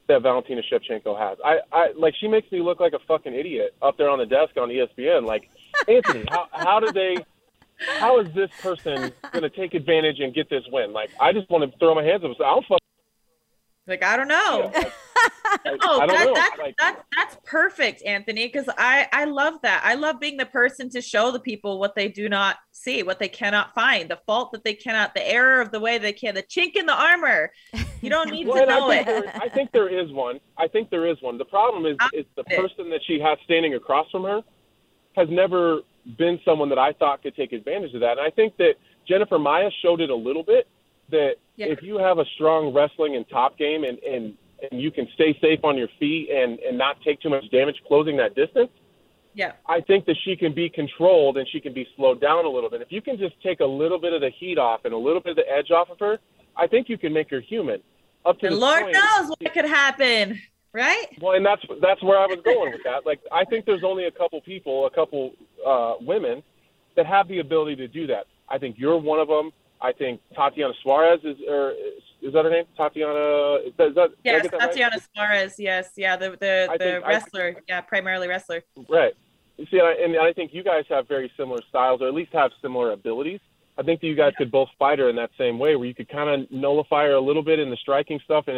that 0.08 0.22
Valentina 0.22 0.62
Shevchenko 0.62 1.18
has. 1.18 1.38
I, 1.44 1.58
I 1.72 1.92
like 1.96 2.14
she 2.20 2.28
makes 2.28 2.50
me 2.50 2.60
look 2.60 2.80
like 2.80 2.92
a 2.94 2.98
fucking 3.06 3.34
idiot 3.34 3.74
up 3.82 3.96
there 3.98 4.08
on 4.08 4.18
the 4.18 4.26
desk 4.26 4.56
on 4.56 4.68
ESPN. 4.68 5.26
Like 5.26 5.48
Anthony, 5.88 6.24
how 6.30 6.48
how 6.52 6.80
do 6.80 6.92
they? 6.92 7.16
How 7.98 8.18
is 8.18 8.26
this 8.34 8.50
person 8.60 9.12
going 9.32 9.42
to 9.44 9.50
take 9.50 9.72
advantage 9.72 10.18
and 10.18 10.34
get 10.34 10.50
this 10.50 10.64
win? 10.72 10.92
Like 10.92 11.10
I 11.20 11.32
just 11.32 11.48
want 11.48 11.70
to 11.70 11.78
throw 11.78 11.94
my 11.94 12.02
hands 12.02 12.24
up 12.24 12.30
and 12.30 12.36
say, 12.36 12.44
I'll 12.44 12.64
fuck. 12.68 12.80
Like 13.86 14.02
I 14.02 14.16
don't 14.16 14.28
know. 14.28 14.72
you. 14.74 14.82
Like, 14.82 14.92
Oh, 15.82 16.06
that, 16.06 16.32
that's 16.34 16.58
Like- 16.58 16.74
that's 16.78 17.02
that's 17.16 17.36
perfect, 17.44 18.02
Anthony. 18.04 18.46
Because 18.46 18.68
I 18.76 19.08
I 19.12 19.24
love 19.24 19.54
that. 19.62 19.82
I 19.84 19.94
love 19.94 20.20
being 20.20 20.36
the 20.36 20.46
person 20.46 20.88
to 20.90 21.00
show 21.00 21.30
the 21.30 21.40
people 21.40 21.78
what 21.78 21.94
they 21.94 22.08
do 22.08 22.28
not 22.28 22.56
see, 22.72 23.02
what 23.02 23.18
they 23.18 23.28
cannot 23.28 23.74
find, 23.74 24.08
the 24.10 24.18
fault 24.26 24.52
that 24.52 24.64
they 24.64 24.74
cannot, 24.74 25.14
the 25.14 25.26
error 25.28 25.60
of 25.60 25.70
the 25.70 25.80
way 25.80 25.98
they 25.98 26.12
can, 26.12 26.34
the 26.34 26.42
chink 26.42 26.76
in 26.76 26.86
the 26.86 26.94
armor. 26.94 27.50
You 28.02 28.10
don't 28.10 28.30
need 28.30 28.46
Well, 28.48 28.64
to 28.64 28.66
know 28.66 28.90
I 28.90 28.96
it. 28.98 29.06
there, 29.06 29.32
I 29.42 29.48
think 29.48 29.72
there 29.72 29.88
is 29.88 30.12
one. 30.12 30.40
I 30.56 30.68
think 30.68 30.90
there 30.90 31.06
is 31.06 31.16
one. 31.20 31.38
The 31.38 31.44
problem 31.44 31.86
is, 31.86 31.96
is 32.12 32.24
the 32.36 32.44
person 32.44 32.90
that 32.90 33.00
she 33.06 33.18
has 33.20 33.38
standing 33.44 33.74
across 33.74 34.10
from 34.10 34.24
her 34.24 34.42
has 35.16 35.28
never 35.30 35.80
been 36.16 36.38
someone 36.44 36.68
that 36.68 36.78
I 36.78 36.92
thought 36.92 37.22
could 37.22 37.34
take 37.34 37.52
advantage 37.52 37.92
of 37.94 38.00
that. 38.00 38.12
And 38.12 38.20
I 38.20 38.30
think 38.30 38.56
that 38.58 38.74
Jennifer 39.08 39.38
Maia 39.38 39.70
showed 39.82 40.00
it 40.00 40.10
a 40.10 40.14
little 40.14 40.42
bit. 40.44 40.68
That 41.10 41.36
Yeah. 41.56 41.66
if 41.66 41.82
you 41.82 41.98
have 41.98 42.18
a 42.18 42.24
strong 42.34 42.72
wrestling 42.74 43.16
and 43.16 43.28
top 43.28 43.56
game, 43.58 43.82
and 43.84 43.98
and 44.00 44.36
and 44.70 44.80
you 44.80 44.90
can 44.90 45.06
stay 45.14 45.36
safe 45.40 45.60
on 45.64 45.76
your 45.76 45.88
feet 45.98 46.30
and 46.30 46.58
and 46.60 46.76
not 46.76 47.00
take 47.02 47.20
too 47.20 47.30
much 47.30 47.48
damage 47.50 47.76
closing 47.86 48.16
that 48.16 48.34
distance, 48.34 48.70
Yeah. 49.34 49.52
I 49.66 49.80
think 49.80 50.06
that 50.06 50.16
she 50.24 50.36
can 50.36 50.52
be 50.52 50.68
controlled 50.68 51.36
and 51.38 51.46
she 51.48 51.60
can 51.60 51.72
be 51.72 51.86
slowed 51.96 52.20
down 52.20 52.44
a 52.44 52.48
little 52.48 52.70
bit. 52.70 52.80
If 52.82 52.90
you 52.90 53.00
can 53.00 53.18
just 53.18 53.40
take 53.42 53.60
a 53.60 53.66
little 53.66 53.98
bit 54.00 54.12
of 54.12 54.20
the 54.20 54.30
heat 54.30 54.58
off 54.58 54.80
and 54.84 54.92
a 54.92 54.98
little 54.98 55.20
bit 55.20 55.30
of 55.30 55.36
the 55.36 55.48
edge 55.50 55.70
off 55.70 55.90
of 55.90 55.98
her, 56.00 56.18
I 56.56 56.66
think 56.66 56.88
you 56.88 56.98
can 56.98 57.12
make 57.12 57.30
her 57.30 57.40
human. 57.40 57.80
Up 58.26 58.38
to 58.40 58.50
Lord 58.50 58.82
point, 58.82 58.94
knows 58.94 59.28
what 59.28 59.52
could 59.54 59.64
happen, 59.64 60.40
right? 60.72 61.06
Well, 61.20 61.36
and 61.36 61.46
that's 61.46 61.62
that's 61.80 62.02
where 62.02 62.18
I 62.18 62.26
was 62.26 62.40
going 62.44 62.72
with 62.72 62.82
that. 62.84 63.06
Like, 63.06 63.20
I 63.32 63.44
think 63.44 63.64
there's 63.64 63.84
only 63.84 64.04
a 64.06 64.10
couple 64.10 64.40
people, 64.40 64.86
a 64.86 64.90
couple 64.90 65.32
uh, 65.66 65.94
women, 66.00 66.42
that 66.96 67.06
have 67.06 67.28
the 67.28 67.38
ability 67.38 67.76
to 67.76 67.88
do 67.88 68.06
that. 68.08 68.26
I 68.48 68.58
think 68.58 68.76
you're 68.76 68.98
one 68.98 69.20
of 69.20 69.28
them. 69.28 69.52
I 69.80 69.92
think 69.92 70.20
Tatiana 70.34 70.72
Suarez 70.82 71.20
is, 71.24 71.36
or 71.48 71.70
is, 71.70 72.02
is 72.22 72.32
that 72.32 72.44
her 72.44 72.50
name? 72.50 72.64
Tatiana. 72.76 73.58
Is 73.66 73.72
that, 73.78 73.88
is 73.88 73.94
that, 73.94 74.10
Yes, 74.24 74.42
that 74.42 74.52
right? 74.52 74.60
Tatiana 74.60 74.96
Suarez. 75.14 75.54
Yes, 75.58 75.90
yeah, 75.96 76.16
the 76.16 76.30
the, 76.30 76.68
the 76.72 76.78
think- 76.78 77.04
I- 77.04 77.08
wrestler. 77.08 77.56
yeah, 77.68 77.80
primarily 77.82 78.28
wrestler. 78.28 78.62
Right. 78.88 79.14
You 79.56 79.66
see, 79.70 79.80
I- 79.80 79.96
and 80.02 80.16
I 80.18 80.32
think 80.32 80.52
you 80.52 80.62
guys 80.64 80.84
have 80.88 81.06
very 81.08 81.30
similar 81.36 81.60
styles, 81.68 82.02
or 82.02 82.08
at 82.08 82.14
least 82.14 82.32
have 82.32 82.50
similar 82.60 82.92
abilities. 82.92 83.40
I 83.76 83.82
think 83.84 84.00
that 84.00 84.08
you 84.08 84.16
guys 84.16 84.32
could 84.36 84.50
both 84.50 84.68
fight 84.78 84.98
her 84.98 85.08
in 85.08 85.14
that 85.16 85.30
same 85.38 85.58
way, 85.60 85.76
where 85.76 85.86
you 85.86 85.94
could 85.94 86.08
kind 86.08 86.28
of 86.28 86.50
nullify 86.50 87.04
her 87.04 87.12
a 87.14 87.20
little 87.20 87.44
bit 87.44 87.60
in 87.60 87.70
the 87.70 87.76
striking 87.76 88.18
stuff, 88.24 88.48
and 88.48 88.56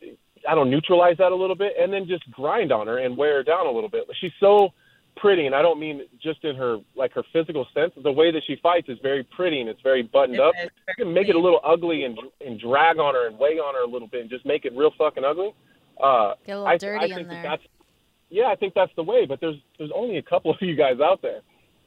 it, 0.00 0.18
I 0.48 0.54
don't 0.54 0.70
neutralize 0.70 1.18
that 1.18 1.32
a 1.32 1.34
little 1.36 1.56
bit, 1.56 1.74
and 1.78 1.92
then 1.92 2.06
just 2.08 2.30
grind 2.30 2.72
on 2.72 2.86
her 2.86 2.96
and 2.98 3.14
wear 3.16 3.34
her 3.36 3.42
down 3.42 3.66
a 3.66 3.70
little 3.70 3.90
bit. 3.90 4.04
She's 4.18 4.32
so 4.40 4.70
pretty, 5.16 5.46
and 5.46 5.54
I 5.54 5.62
don't 5.62 5.78
mean 5.78 6.02
just 6.22 6.44
in 6.44 6.56
her 6.56 6.78
like 6.96 7.12
her 7.12 7.22
physical 7.32 7.66
sense. 7.74 7.92
The 8.02 8.12
way 8.12 8.30
that 8.30 8.42
she 8.46 8.56
fights 8.62 8.88
is 8.88 8.98
very 9.02 9.24
pretty 9.24 9.60
and 9.60 9.68
it's 9.68 9.80
very 9.82 10.02
buttoned 10.02 10.36
It 10.36 10.40
up. 10.40 10.54
You 10.62 11.04
can 11.04 11.12
make 11.12 11.28
it 11.28 11.36
a 11.36 11.38
little 11.38 11.60
ugly 11.64 12.04
and 12.04 12.18
and 12.44 12.58
drag 12.60 12.98
on 12.98 13.14
her 13.14 13.28
and 13.28 13.38
weigh 13.38 13.58
on 13.58 13.74
her 13.74 13.82
a 13.82 13.86
little 13.86 14.08
bit 14.08 14.22
and 14.22 14.30
just 14.30 14.46
make 14.46 14.64
it 14.64 14.72
real 14.74 14.92
fucking 14.96 15.24
ugly. 15.24 15.54
Uh, 16.02 16.34
Get 16.46 16.52
a 16.52 16.60
little 16.60 16.66
I, 16.66 16.76
dirty 16.78 17.00
I 17.00 17.04
in 17.04 17.14
think 17.14 17.28
there. 17.28 17.42
That's, 17.42 17.62
yeah, 18.30 18.46
I 18.46 18.56
think 18.56 18.74
that's 18.74 18.92
the 18.96 19.02
way. 19.02 19.26
But 19.26 19.40
there's 19.40 19.56
there's 19.78 19.92
only 19.94 20.16
a 20.16 20.22
couple 20.22 20.50
of 20.54 20.58
you 20.60 20.76
guys 20.76 21.00
out 21.02 21.22
there, 21.22 21.40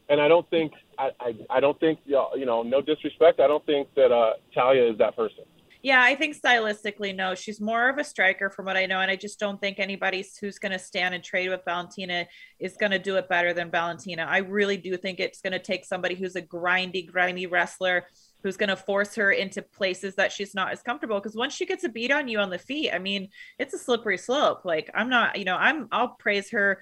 and 0.09 0.21
I 0.21 0.27
don't 0.27 0.49
think 0.49 0.73
I 0.97 1.09
I, 1.19 1.33
I 1.49 1.59
don't 1.59 1.79
think 1.79 1.99
you 2.05 2.45
know 2.45 2.63
no 2.63 2.81
disrespect. 2.81 3.39
I 3.39 3.47
don't 3.47 3.65
think 3.65 3.87
that 3.95 4.11
uh, 4.11 4.33
Talia 4.53 4.91
is 4.91 4.97
that 4.99 5.15
person. 5.15 5.45
Yeah, 5.83 6.01
I 6.01 6.15
think 6.15 6.41
stylistically, 6.41 7.13
no. 7.13 7.35
She's 7.35 7.59
more 7.59 7.89
of 7.89 7.97
a 7.97 8.05
striker 8.05 8.49
from 8.49 8.65
what 8.65 8.77
I 8.77 8.85
know. 8.85 9.01
And 9.01 9.11
I 9.11 9.17
just 9.17 9.37
don't 9.37 9.59
think 9.59 9.79
anybody 9.79 10.25
who's 10.39 10.57
going 10.57 10.71
to 10.71 10.79
stand 10.79 11.13
and 11.13 11.21
trade 11.21 11.49
with 11.49 11.59
Valentina 11.65 12.25
is 12.57 12.77
going 12.77 12.93
to 12.93 12.99
do 12.99 13.17
it 13.17 13.27
better 13.27 13.53
than 13.53 13.69
Valentina. 13.69 14.25
I 14.27 14.37
really 14.37 14.77
do 14.77 14.95
think 14.95 15.19
it's 15.19 15.41
going 15.41 15.51
to 15.51 15.59
take 15.59 15.83
somebody 15.83 16.15
who's 16.15 16.37
a 16.37 16.41
grindy, 16.41 17.05
grimy 17.05 17.47
wrestler 17.47 18.05
who's 18.43 18.55
going 18.55 18.69
to 18.69 18.77
force 18.77 19.13
her 19.15 19.31
into 19.31 19.61
places 19.61 20.15
that 20.15 20.31
she's 20.31 20.55
not 20.55 20.71
as 20.71 20.81
comfortable. 20.81 21.19
Because 21.19 21.35
once 21.35 21.53
she 21.53 21.65
gets 21.65 21.83
a 21.83 21.89
beat 21.89 22.11
on 22.11 22.29
you 22.29 22.39
on 22.39 22.49
the 22.49 22.57
feet, 22.57 22.93
I 22.93 22.99
mean, 22.99 23.27
it's 23.59 23.73
a 23.73 23.77
slippery 23.77 24.17
slope. 24.17 24.63
Like, 24.63 24.89
I'm 24.95 25.09
not, 25.09 25.37
you 25.37 25.43
know, 25.43 25.57
I'm, 25.57 25.89
I'll 25.91 26.15
praise 26.17 26.49
her 26.51 26.81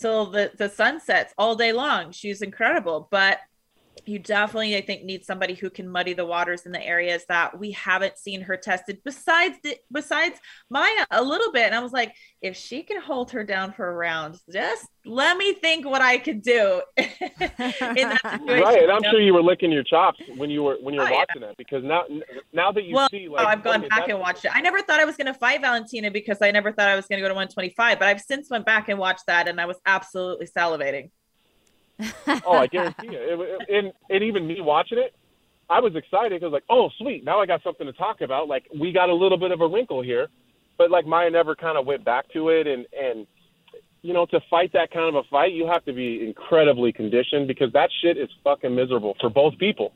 till 0.00 0.26
the, 0.26 0.50
the 0.58 0.68
sun 0.68 0.98
sets 0.98 1.32
all 1.38 1.54
day 1.54 1.72
long. 1.72 2.10
She's 2.10 2.42
incredible. 2.42 3.06
But 3.12 3.38
you 4.06 4.18
definitely 4.18 4.76
i 4.76 4.80
think 4.80 5.04
need 5.04 5.24
somebody 5.24 5.54
who 5.54 5.68
can 5.70 5.88
muddy 5.88 6.12
the 6.12 6.24
waters 6.24 6.66
in 6.66 6.72
the 6.72 6.82
areas 6.84 7.24
that 7.28 7.58
we 7.58 7.70
haven't 7.72 8.16
seen 8.16 8.40
her 8.40 8.56
tested 8.56 8.98
besides 9.04 9.56
the, 9.62 9.76
besides 9.92 10.38
maia 10.70 11.06
a 11.10 11.22
little 11.22 11.52
bit 11.52 11.66
and 11.66 11.74
i 11.74 11.80
was 11.80 11.92
like 11.92 12.14
if 12.42 12.56
she 12.56 12.82
can 12.82 13.00
hold 13.00 13.30
her 13.30 13.44
down 13.44 13.72
for 13.72 13.88
a 13.88 13.92
round 13.92 14.38
just 14.50 14.86
let 15.04 15.36
me 15.36 15.52
think 15.54 15.86
what 15.86 16.02
i 16.02 16.18
could 16.18 16.42
do 16.42 16.82
in 16.96 17.06
that 17.08 18.20
situation 18.22 18.46
Right, 18.60 18.82
and 18.82 18.92
I'm 18.92 19.02
sure 19.10 19.20
you 19.20 19.34
were 19.34 19.42
licking 19.42 19.72
your 19.72 19.82
chops 19.82 20.20
when 20.36 20.50
you 20.50 20.62
were 20.62 20.76
when 20.80 20.94
you 20.94 21.00
were 21.00 21.06
Oh, 21.06 21.10
yeah. 21.10 21.18
watching 21.18 21.42
that 21.42 21.56
because 21.56 21.82
now 21.82 22.04
now 22.52 22.72
that 22.72 22.84
you 22.84 22.94
well, 22.94 23.08
see 23.10 23.26
oh, 23.28 23.32
like 23.32 23.46
oh, 23.46 23.48
I've 23.48 23.64
gone 23.64 23.80
okay, 23.80 23.88
back 23.88 24.08
and 24.08 24.18
watched 24.18 24.44
it. 24.44 24.52
I 24.54 24.60
never 24.60 24.80
thought 24.82 25.00
I 25.00 25.04
was 25.04 25.16
going 25.16 25.26
to 25.26 25.34
fight 25.34 25.60
Valentina 25.60 26.10
because 26.10 26.38
I 26.42 26.50
never 26.50 26.72
thought 26.72 26.88
I 26.88 26.96
was 26.96 27.06
going 27.06 27.18
to 27.18 27.22
go 27.22 27.28
to 27.28 27.34
125, 27.34 27.98
but 27.98 28.08
I've 28.08 28.20
since 28.20 28.50
went 28.50 28.66
back 28.66 28.88
and 28.88 28.98
watched 28.98 29.26
that, 29.26 29.48
and 29.48 29.60
I 29.60 29.66
was 29.66 29.78
absolutely 29.86 30.46
salivating. 30.46 31.10
Oh, 32.46 32.52
I 32.52 32.66
guarantee 32.66 33.08
you. 33.08 33.18
It, 33.18 33.40
it, 33.40 33.74
and, 33.74 33.92
and 34.08 34.24
even 34.24 34.46
me 34.46 34.60
watching 34.60 34.98
it, 34.98 35.14
I 35.68 35.80
was 35.80 35.94
excited 35.94 36.40
because 36.40 36.52
like, 36.52 36.64
oh, 36.68 36.90
sweet, 36.98 37.24
now 37.24 37.40
I 37.40 37.46
got 37.46 37.62
something 37.62 37.86
to 37.86 37.92
talk 37.92 38.20
about. 38.20 38.48
Like 38.48 38.66
we 38.78 38.92
got 38.92 39.08
a 39.08 39.14
little 39.14 39.38
bit 39.38 39.52
of 39.52 39.60
a 39.60 39.68
wrinkle 39.68 40.02
here, 40.02 40.28
but 40.78 40.90
like 40.90 41.06
Maia 41.06 41.30
never 41.30 41.54
kind 41.54 41.78
of 41.78 41.86
went 41.86 42.04
back 42.04 42.30
to 42.32 42.48
it, 42.48 42.66
and 42.66 42.86
and 42.98 43.26
you 44.02 44.12
know 44.12 44.26
to 44.26 44.40
fight 44.50 44.72
that 44.72 44.90
kind 44.90 45.14
of 45.14 45.14
a 45.14 45.28
fight, 45.28 45.52
you 45.52 45.66
have 45.66 45.84
to 45.84 45.92
be 45.92 46.26
incredibly 46.26 46.92
conditioned 46.92 47.46
because 47.46 47.72
that 47.72 47.90
shit 48.02 48.16
is 48.16 48.28
fucking 48.42 48.74
miserable 48.74 49.16
for 49.20 49.30
both 49.30 49.56
people. 49.58 49.92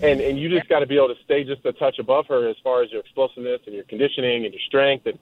And 0.00 0.20
and 0.20 0.38
you 0.38 0.48
just 0.48 0.68
got 0.68 0.78
to 0.78 0.86
be 0.86 0.96
able 0.96 1.08
to 1.08 1.20
stay 1.24 1.44
just 1.44 1.64
a 1.66 1.72
touch 1.72 1.98
above 1.98 2.26
her 2.28 2.48
as 2.48 2.56
far 2.62 2.82
as 2.82 2.90
your 2.90 3.00
explosiveness 3.00 3.60
and 3.66 3.74
your 3.74 3.84
conditioning 3.84 4.44
and 4.44 4.54
your 4.54 4.62
strength 4.66 5.06
and 5.06 5.18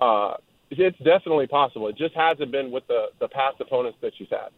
uh 0.00 0.34
it's 0.70 0.98
definitely 0.98 1.46
possible. 1.46 1.88
It 1.88 1.96
just 1.98 2.14
hasn't 2.14 2.50
been 2.50 2.70
with 2.70 2.86
the 2.86 3.06
the 3.20 3.28
past 3.28 3.60
opponents 3.60 3.98
that 4.00 4.12
she's 4.16 4.30
had. 4.30 4.48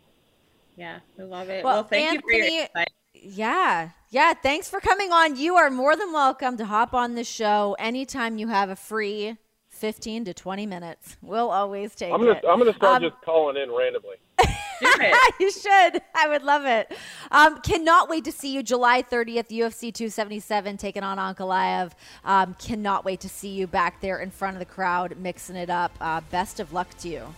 Yeah, 0.77 0.99
I 1.19 1.23
love 1.23 1.49
it. 1.51 1.65
Well, 1.65 1.75
Well, 1.75 1.85
thank 1.85 2.15
you 2.15 2.21
for 2.21 2.33
your 2.33 2.45
Anthony- 2.45 2.61
insight. 2.63 2.89
Yeah. 3.15 3.91
Yeah. 4.11 4.35
Thanks 4.35 4.69
for 4.69 4.81
coming 4.81 5.13
on. 5.13 5.37
You 5.37 5.57
are 5.57 5.71
more 5.71 5.97
than 5.97 6.13
welcome 6.13 6.57
to 6.59 6.67
hop 6.67 6.93
on 6.95 7.15
the 7.15 7.25
show 7.25 7.75
anytime 7.79 8.39
you 8.39 8.49
have 8.49 8.69
a 8.71 8.77
free 8.77 9.37
15 9.71 10.25
to 10.27 10.35
20 10.35 10.67
minutes. 10.67 11.17
We'll 11.23 11.51
always 11.51 11.95
take 11.95 12.13
I'm 12.13 12.21
gonna 12.21 12.33
it. 12.33 12.45
I'm 12.47 12.59
gonna 12.59 12.75
start 12.75 13.03
Um, 13.03 13.11
just 13.11 13.23
calling 13.25 13.57
in 13.57 13.71
randomly. 13.73 14.17
You 15.41 15.51
should. 15.51 16.03
I 16.15 16.29
would 16.29 16.43
love 16.43 16.65
it. 16.65 16.93
Um, 17.31 17.61
cannot 17.63 18.09
wait 18.09 18.25
to 18.25 18.33
see 18.33 18.53
you 18.53 18.63
July 18.63 19.03
30th, 19.03 19.49
UFC 19.49 19.93
277, 19.93 20.77
taking 20.77 21.03
on 21.03 21.19
Ankalaev. 21.19 21.93
Um, 22.25 22.55
cannot 22.55 23.05
wait 23.05 23.21
to 23.21 23.29
see 23.29 23.49
you 23.51 23.67
back 23.67 24.01
there 24.01 24.19
in 24.19 24.31
front 24.31 24.55
of 24.57 24.61
the 24.61 24.67
crowd, 24.67 25.17
mixing 25.19 25.57
it 25.57 25.71
up. 25.71 25.93
Uh, 26.01 26.21
best 26.31 26.61
of 26.61 26.73
luck 26.73 26.89
to 26.99 27.09
you. 27.09 27.35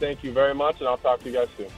Thank 0.00 0.22
you 0.22 0.32
very 0.32 0.54
much, 0.54 0.78
and 0.80 0.88
I'll 0.88 0.98
talk 0.98 1.20
to 1.20 1.26
you 1.30 1.34
guys 1.34 1.48
soon. 1.56 1.68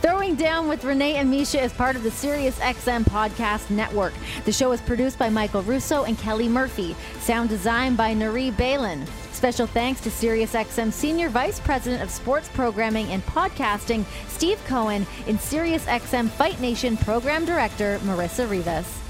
Throwing 0.00 0.34
Down 0.34 0.66
with 0.66 0.84
Renee 0.84 1.16
and 1.16 1.30
Misha 1.30 1.62
is 1.62 1.74
part 1.74 1.94
of 1.94 2.02
the 2.02 2.10
Sirius 2.10 2.58
XM 2.60 3.04
Podcast 3.04 3.68
Network. 3.68 4.14
The 4.46 4.52
show 4.52 4.72
is 4.72 4.80
produced 4.80 5.18
by 5.18 5.28
Michael 5.28 5.62
Russo 5.62 6.04
and 6.04 6.18
Kelly 6.18 6.48
Murphy. 6.48 6.96
Sound 7.18 7.50
design 7.50 7.96
by 7.96 8.14
Nari 8.14 8.50
Balin. 8.50 9.04
Special 9.32 9.66
thanks 9.66 10.00
to 10.00 10.08
SiriusXM 10.08 10.90
Senior 10.90 11.28
Vice 11.28 11.60
President 11.60 12.02
of 12.02 12.10
Sports 12.10 12.48
Programming 12.48 13.08
and 13.08 13.24
Podcasting, 13.26 14.06
Steve 14.28 14.62
Cohen, 14.64 15.06
and 15.26 15.38
SiriusXM 15.38 16.30
Fight 16.30 16.58
Nation 16.60 16.96
Program 16.96 17.44
Director, 17.44 17.98
Marissa 17.98 18.48
Rivas. 18.48 19.09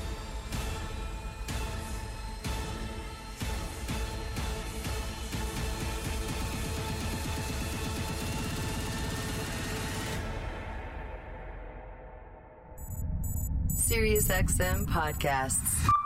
SiriusXM 13.91 14.87
podcasts. 14.87 16.00